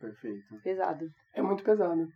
Perfeito. 0.00 0.60
pesado. 0.64 1.06
É 1.32 1.40
muito 1.40 1.62
pesado. 1.62 2.08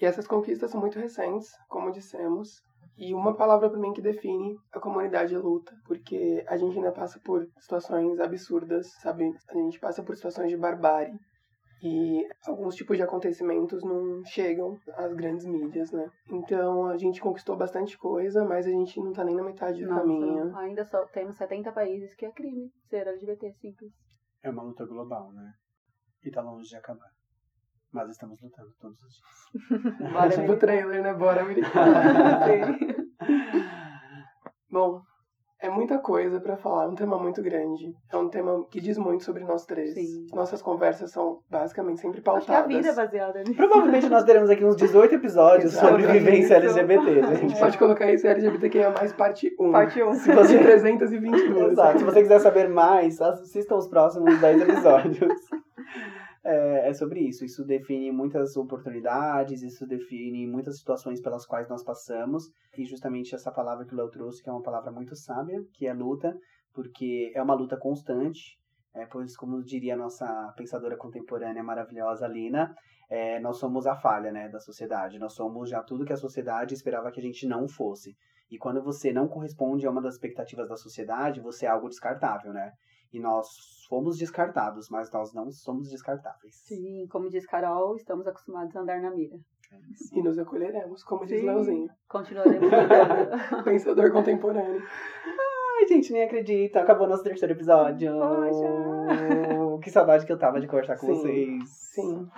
E 0.00 0.06
essas 0.06 0.26
conquistas 0.26 0.70
são 0.70 0.80
muito 0.80 0.98
recentes, 0.98 1.50
como 1.68 1.92
dissemos. 1.92 2.62
E 2.96 3.12
uma 3.12 3.36
palavra 3.36 3.68
para 3.68 3.78
mim 3.78 3.92
que 3.92 4.00
define 4.00 4.56
a 4.72 4.80
comunidade 4.80 5.34
é 5.34 5.38
luta, 5.38 5.74
porque 5.86 6.42
a 6.48 6.56
gente 6.56 6.76
ainda 6.76 6.90
passa 6.90 7.20
por 7.22 7.46
situações 7.60 8.18
absurdas, 8.18 8.90
sabe? 9.02 9.30
A 9.50 9.54
gente 9.56 9.78
passa 9.78 10.02
por 10.02 10.16
situações 10.16 10.48
de 10.48 10.56
barbárie. 10.56 11.12
E 11.86 12.26
alguns 12.46 12.74
tipos 12.74 12.96
de 12.96 13.02
acontecimentos 13.02 13.84
não 13.84 14.24
chegam 14.24 14.80
às 14.96 15.12
grandes 15.12 15.44
mídias, 15.44 15.92
né? 15.92 16.10
Então 16.30 16.86
a 16.86 16.96
gente 16.96 17.20
conquistou 17.20 17.58
bastante 17.58 17.98
coisa, 17.98 18.42
mas 18.42 18.66
a 18.66 18.70
gente 18.70 18.98
não 18.98 19.12
tá 19.12 19.22
nem 19.22 19.36
na 19.36 19.42
metade 19.42 19.82
do 19.84 19.90
Nossa, 19.90 20.00
caminho. 20.00 20.56
ainda 20.56 20.82
só 20.86 21.04
temos 21.08 21.36
70 21.36 21.70
países 21.72 22.14
que 22.14 22.24
é 22.24 22.32
crime 22.32 22.72
ser 22.88 23.06
LGBT 23.06 23.52
simples. 23.60 23.92
É 24.42 24.48
uma 24.48 24.62
luta 24.62 24.86
global, 24.86 25.30
né? 25.32 25.52
E 26.24 26.30
tá 26.30 26.40
longe 26.40 26.70
de 26.70 26.76
acabar. 26.76 27.10
Mas 27.92 28.08
estamos 28.08 28.40
lutando 28.40 28.72
todos 28.80 28.98
os 29.02 29.14
dias. 29.14 30.00
Bora, 30.10 30.30
tipo 30.30 30.56
trailer, 30.56 31.02
né? 31.02 31.12
Bora, 31.12 31.42
americano. 31.42 31.92
Sim. 32.80 33.04
Bom, 34.70 35.02
É 35.64 35.70
muita 35.70 35.96
coisa 35.96 36.38
pra 36.40 36.58
falar, 36.58 36.84
é 36.84 36.88
um 36.88 36.94
tema 36.94 37.18
muito 37.18 37.40
grande. 37.40 37.94
É 38.12 38.16
um 38.18 38.28
tema 38.28 38.66
que 38.70 38.82
diz 38.82 38.98
muito 38.98 39.24
sobre 39.24 39.42
nós 39.44 39.64
três. 39.64 39.94
Sim. 39.94 40.26
Nossas 40.30 40.60
conversas 40.60 41.10
são 41.10 41.38
basicamente 41.48 42.02
sempre 42.02 42.20
Acho 42.22 42.44
que 42.44 42.52
a 42.52 42.60
vida 42.66 42.80
é 42.80 42.92
pautadas. 42.92 42.96
baseada 42.96 43.38
nisso. 43.40 43.54
Provavelmente 43.54 44.06
nós 44.10 44.24
teremos 44.24 44.50
aqui 44.50 44.62
uns 44.62 44.76
18 44.76 45.14
episódios 45.14 45.72
Exato. 45.72 45.88
sobre 45.88 46.06
vivência 46.06 46.58
Isso. 46.62 46.78
LGBT. 46.78 47.20
A 47.20 47.34
gente 47.34 47.58
pode 47.58 47.78
colocar 47.78 48.12
isso 48.12 48.26
LGBTQIA 48.26 48.90
mais 48.90 49.14
parte 49.14 49.56
1. 49.58 49.72
Parte 49.72 50.02
1. 50.02 50.14
Se 50.16 50.34
fosse 50.34 50.58
322. 50.58 51.72
Exato. 51.72 51.98
Se 51.98 52.04
você 52.04 52.20
quiser 52.20 52.40
saber 52.40 52.68
mais, 52.68 53.18
assista 53.22 53.74
os 53.74 53.88
próximos 53.88 54.38
10 54.38 54.60
episódios. 54.68 55.18
É, 56.44 56.90
é 56.90 56.92
sobre 56.92 57.20
isso. 57.20 57.44
Isso 57.44 57.64
define 57.64 58.12
muitas 58.12 58.56
oportunidades, 58.56 59.62
isso 59.62 59.86
define 59.86 60.46
muitas 60.46 60.78
situações 60.78 61.20
pelas 61.20 61.46
quais 61.46 61.68
nós 61.68 61.82
passamos. 61.82 62.44
E 62.76 62.84
justamente 62.84 63.34
essa 63.34 63.50
palavra 63.50 63.86
que 63.86 63.94
o 63.94 63.96
Léo 63.96 64.10
trouxe, 64.10 64.42
que 64.42 64.50
é 64.50 64.52
uma 64.52 64.62
palavra 64.62 64.92
muito 64.92 65.16
sábia, 65.16 65.58
que 65.72 65.86
é 65.86 65.94
luta, 65.94 66.36
porque 66.74 67.32
é 67.34 67.42
uma 67.42 67.54
luta 67.54 67.76
constante. 67.78 68.58
É, 68.94 69.06
pois, 69.06 69.36
como 69.36 69.64
diria 69.64 69.94
a 69.94 69.96
nossa 69.96 70.52
pensadora 70.56 70.96
contemporânea 70.96 71.64
maravilhosa, 71.64 72.28
Lina, 72.28 72.72
é, 73.10 73.40
nós 73.40 73.58
somos 73.58 73.86
a 73.86 73.96
falha 73.96 74.30
né, 74.30 74.48
da 74.48 74.60
sociedade. 74.60 75.18
Nós 75.18 75.34
somos 75.34 75.68
já 75.70 75.82
tudo 75.82 76.04
que 76.04 76.12
a 76.12 76.16
sociedade 76.16 76.74
esperava 76.74 77.10
que 77.10 77.20
a 77.20 77.22
gente 77.22 77.46
não 77.46 77.66
fosse. 77.66 78.14
E 78.50 78.58
quando 78.58 78.82
você 78.82 79.12
não 79.12 79.26
corresponde 79.26 79.86
a 79.86 79.90
uma 79.90 80.02
das 80.02 80.14
expectativas 80.14 80.68
da 80.68 80.76
sociedade, 80.76 81.40
você 81.40 81.66
é 81.66 81.70
algo 81.70 81.88
descartável, 81.88 82.52
né? 82.52 82.70
E 83.14 83.20
nós 83.20 83.46
fomos 83.88 84.18
descartados, 84.18 84.90
mas 84.90 85.08
nós 85.12 85.32
não 85.32 85.48
somos 85.52 85.88
descartáveis. 85.88 86.56
Sim, 86.66 87.06
como 87.08 87.30
diz 87.30 87.46
Carol, 87.46 87.94
estamos 87.94 88.26
acostumados 88.26 88.74
a 88.74 88.80
andar 88.80 89.00
na 89.00 89.12
mira. 89.12 89.38
E 90.12 90.20
nos 90.20 90.36
acolheremos, 90.36 91.04
como 91.04 91.24
diz 91.24 91.38
Sim. 91.38 91.46
Leozinho. 91.46 91.90
Continuaremos. 92.08 92.68
Pensador 93.64 94.10
contemporâneo. 94.10 94.82
Ai, 95.78 95.86
gente, 95.86 96.12
nem 96.12 96.24
acredito. 96.24 96.76
Acabou 96.76 97.06
nosso 97.06 97.22
terceiro 97.22 97.54
episódio. 97.54 98.12
Poxa. 98.18 99.80
Que 99.80 99.90
saudade 99.92 100.26
que 100.26 100.32
eu 100.32 100.38
tava 100.38 100.60
de 100.60 100.66
conversar 100.66 100.96
com 100.98 101.06
Sim. 101.06 101.14
vocês. 101.14 101.70
Sim. 101.70 102.28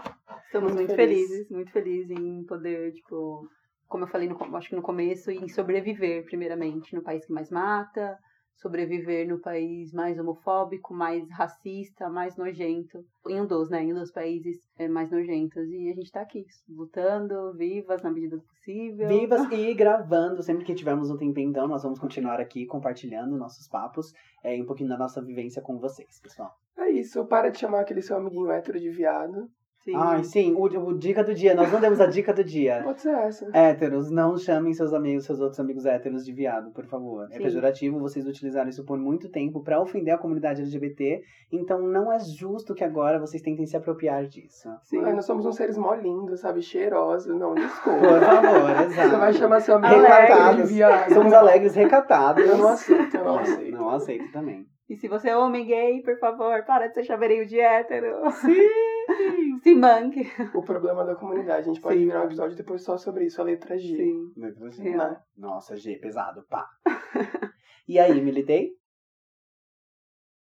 Estamos 0.45 0.73
Muito 0.73 0.89
muito, 0.89 0.95
feliz. 0.95 1.27
felizes, 1.29 1.51
muito 1.51 1.73
felizes 1.73 2.11
em 2.11 2.45
poder, 2.45 2.93
tipo, 2.93 3.49
como 3.89 4.05
eu 4.05 4.09
falei 4.09 4.29
no, 4.29 4.57
acho 4.57 4.69
que 4.69 4.77
no 4.77 4.83
começo, 4.83 5.31
em 5.31 5.49
sobreviver, 5.49 6.25
primeiramente, 6.27 6.95
no 6.95 7.03
país 7.03 7.25
que 7.25 7.33
mais 7.33 7.51
mata, 7.51 8.19
sobreviver 8.57 9.29
no 9.29 9.39
país 9.39 9.93
mais 9.93 10.19
homofóbico, 10.19 10.95
mais 10.95 11.29
racista, 11.31 12.09
mais 12.09 12.37
nojento. 12.37 13.05
Em 13.29 13.41
um 13.41 13.47
dos, 13.47 13.69
né? 13.69 13.83
Em 13.83 13.93
um 13.93 13.99
dos 13.99 14.11
países 14.11 14.59
é, 14.79 14.89
mais 14.89 15.11
nojentos. 15.11 15.69
E 15.69 15.91
a 15.91 15.95
gente 15.95 16.11
tá 16.11 16.23
aqui, 16.23 16.45
lutando, 16.69 17.53
vivas 17.55 18.03
na 18.03 18.11
medida 18.11 18.37
do 18.37 18.43
possível. 18.43 19.09
Vivas 19.09 19.43
e 19.53 19.75
gravando. 19.75 20.43
Sempre 20.43 20.65
que 20.65 20.75
tivermos 20.75 21.11
um 21.11 21.17
tempinho, 21.17 21.51
então, 21.51 21.69
nós 21.69 21.83
vamos 21.83 21.99
continuar 21.99 22.41
aqui 22.41 22.67
compartilhando 22.67 23.37
nossos 23.37 23.69
papos 23.69 24.13
é, 24.43 24.57
e 24.57 24.63
um 24.63 24.67
pouquinho 24.67 24.89
da 24.89 24.99
nossa 24.99 25.23
vivência 25.23 25.61
com 25.63 25.79
vocês, 25.79 26.21
pessoal. 26.21 26.53
É 26.79 26.91
isso. 26.91 27.25
Para 27.27 27.51
de 27.51 27.59
chamar 27.59 27.81
aquele 27.81 28.03
seu 28.03 28.17
amiguinho 28.17 28.51
hétero 28.51 28.81
de 28.81 28.91
viado. 28.91 29.51
Sim. 29.87 29.95
Ai, 29.95 30.25
sim, 30.25 30.53
o, 30.53 30.63
o 30.65 30.99
dica 30.99 31.23
do 31.23 31.33
dia. 31.33 31.55
Nós 31.55 31.71
não 31.71 31.81
demos 31.81 32.01
a 32.01 32.07
dica 32.07 32.33
do 32.35 32.43
dia. 32.43 32.81
Pode 32.83 33.01
ser 33.01 33.15
essa. 33.15 33.49
Héteros, 33.57 34.11
não 34.11 34.37
chamem 34.37 34.75
seus 34.75 34.93
amigos, 34.93 35.25
seus 35.25 35.39
outros 35.39 35.61
amigos 35.61 35.87
héteros 35.87 36.25
de 36.25 36.33
viado, 36.33 36.73
por 36.73 36.85
favor. 36.87 37.29
É 37.31 37.37
Sim. 37.37 37.45
pejorativo, 37.45 38.01
vocês 38.01 38.27
utilizaram 38.27 38.69
isso 38.69 38.85
por 38.85 38.99
muito 38.99 39.29
tempo 39.29 39.63
pra 39.63 39.81
ofender 39.81 40.13
a 40.13 40.19
comunidade 40.19 40.61
LGBT, 40.61 41.23
então 41.53 41.81
não 41.81 42.13
é 42.13 42.19
justo 42.19 42.75
que 42.75 42.83
agora 42.83 43.21
vocês 43.21 43.41
tentem 43.41 43.65
se 43.65 43.77
apropriar 43.77 44.27
disso. 44.27 44.69
Sim. 44.83 45.05
Ai, 45.05 45.13
nós 45.13 45.25
somos 45.25 45.47
uns 45.47 45.55
seres 45.55 45.79
mó 45.79 45.95
lindos, 45.95 46.41
sabe? 46.41 46.63
Cheirosos. 46.63 47.33
Não, 47.39 47.55
Por 47.55 47.61
desculpa. 47.61 48.21
favor, 48.21 48.71
exato. 48.91 49.07
Você 49.11 49.17
vai 49.17 49.33
chamar 49.35 49.61
seu 49.61 49.77
amigo 49.77 49.95
Recatados. 49.95 50.35
hétero 50.35 50.67
de 50.67 50.75
viado. 50.75 51.15
Somos 51.15 51.33
alegres, 51.33 51.75
recatados. 51.77 52.45
Eu 52.45 52.59
não 52.59 52.69
aceito, 52.69 53.17
eu 53.17 53.25
não 53.25 53.39
aceito. 53.39 53.71
Não 53.71 53.91
aceito 53.91 54.33
também. 54.33 54.67
E 54.89 54.97
se 54.97 55.07
você 55.07 55.29
é 55.31 55.37
homem 55.37 55.65
gay, 55.65 56.03
por 56.03 56.19
favor, 56.19 56.65
para 56.65 56.89
de 56.89 56.95
ser 56.95 57.05
chaveirinho 57.05 57.47
de 57.47 57.61
hétero. 57.61 58.29
Sim! 58.33 58.53
Se 59.63 59.75
manque. 59.75 60.27
O 60.55 60.63
problema 60.63 61.05
da 61.05 61.15
comunidade. 61.15 61.69
A 61.69 61.73
gente 61.73 61.81
pode 61.81 61.99
Sim. 61.99 62.07
virar 62.07 62.23
um 62.23 62.27
episódio 62.27 62.57
depois 62.57 62.83
só 62.83 62.97
sobre 62.97 63.27
isso, 63.27 63.41
a 63.41 63.45
letra 63.45 63.79
G. 63.79 63.97
Sim. 64.73 64.97
Né? 64.97 65.17
Nossa, 65.37 65.77
G, 65.77 65.97
pesado, 65.97 66.45
pá. 66.49 66.69
E 67.89 68.01
aí, 68.01 68.21
militei? 68.21 68.73